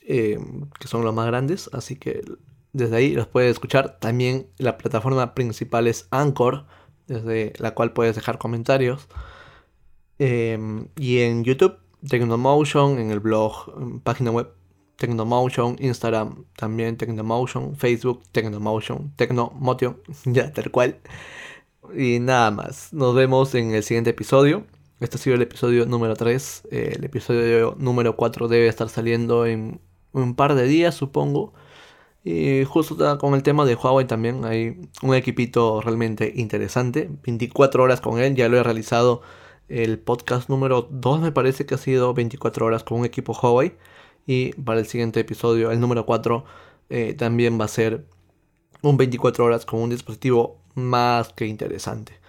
eh, 0.04 0.40
que 0.80 0.88
son 0.88 1.04
los 1.04 1.14
más 1.14 1.28
grandes, 1.28 1.70
así 1.74 1.96
que 1.96 2.22
desde 2.74 2.96
ahí 2.96 3.14
los 3.14 3.28
puedes 3.28 3.52
escuchar. 3.52 3.98
También 4.00 4.48
la 4.58 4.78
plataforma 4.78 5.34
principal 5.34 5.88
es 5.88 6.08
Anchor, 6.12 6.66
desde 7.08 7.54
la 7.58 7.74
cual 7.74 7.94
puedes 7.94 8.16
dejar 8.16 8.38
comentarios. 8.38 9.08
Em, 10.20 10.88
y 10.98 11.20
en 11.20 11.44
YouTube, 11.44 11.78
Tecnomotion, 12.08 13.00
en 13.00 13.12
el 13.12 13.20
blog, 13.20 14.02
página 14.04 14.32
web 14.32 14.54
Tecnomotion, 14.98 15.78
Instagram 15.80 16.46
también 16.56 16.96
Tecnomotion, 16.96 17.76
Facebook 17.76 18.22
Tecnomotion, 18.32 19.12
Tecnomotion, 19.16 19.98
ya 20.26 20.52
tal 20.52 20.70
cual. 20.72 21.00
Y 21.96 22.20
nada 22.20 22.52
más, 22.52 22.94
nos 22.94 23.16
vemos 23.16 23.56
en 23.56 23.74
el 23.74 23.84
siguiente 23.84 24.12
episodio. 24.12 24.64
Este 25.00 25.18
ha 25.18 25.20
sido 25.20 25.36
el 25.36 25.42
episodio 25.42 25.88
número 25.88 26.16
3. 26.16 26.68
Eh, 26.70 26.94
el 26.98 27.04
episodio 27.04 27.76
número 27.80 28.16
4 28.16 28.48
debe 28.48 28.68
estar 28.68 28.90
saliendo 28.90 29.48
en 29.48 29.82
un 30.12 30.36
par 30.36 30.54
de 30.54 30.68
días, 30.68 30.94
supongo. 30.94 31.54
Y 32.24 32.64
justo 32.66 33.18
con 33.18 33.34
el 33.34 33.44
tema 33.44 33.66
de 33.66 33.76
Huawei 33.76 34.06
también 34.06 34.46
hay 34.46 34.80
un 35.02 35.16
equipito 35.16 35.82
realmente 35.82 36.32
interesante. 36.36 37.10
24 37.24 37.84
horas 37.84 38.02
con 38.02 38.20
él, 38.20 38.36
ya 38.36 38.48
lo 38.50 38.58
he 38.58 38.64
realizado. 38.64 39.22
El 39.68 40.00
podcast 40.00 40.50
número 40.50 40.88
2 40.92 41.22
me 41.22 41.32
parece 41.32 41.66
que 41.66 41.76
ha 41.76 41.78
sido 41.78 42.14
24 42.14 42.66
horas 42.66 42.84
con 42.84 43.00
un 43.00 43.06
equipo 43.06 43.34
Huawei. 43.34 43.76
Y 44.28 44.54
para 44.54 44.80
el 44.80 44.86
siguiente 44.86 45.20
episodio, 45.20 45.72
el 45.72 45.80
número 45.80 46.06
4, 46.06 46.44
eh, 46.90 47.14
también 47.14 47.60
va 47.60 47.66
a 47.66 47.70
ser 47.70 48.06
un 48.82 48.98
24 48.98 49.46
horas 49.46 49.66
con 49.66 49.80
un 49.80 49.90
dispositivo 49.90 50.62
más 50.76 51.34
que 51.34 51.48
interesante. 51.48 52.20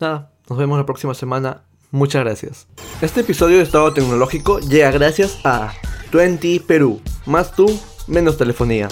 Nada, 0.00 0.32
nos 0.48 0.58
vemos 0.58 0.78
la 0.78 0.86
próxima 0.86 1.14
semana. 1.14 1.64
Muchas 1.90 2.24
gracias. 2.24 2.66
Este 3.00 3.20
episodio 3.20 3.58
de 3.58 3.62
Estado 3.62 3.92
Tecnológico 3.92 4.58
llega 4.58 4.90
gracias 4.90 5.38
a 5.44 5.72
20 6.12 6.60
Perú. 6.66 7.00
Más 7.26 7.52
tú, 7.54 7.66
menos 8.06 8.36
telefonía. 8.36 8.88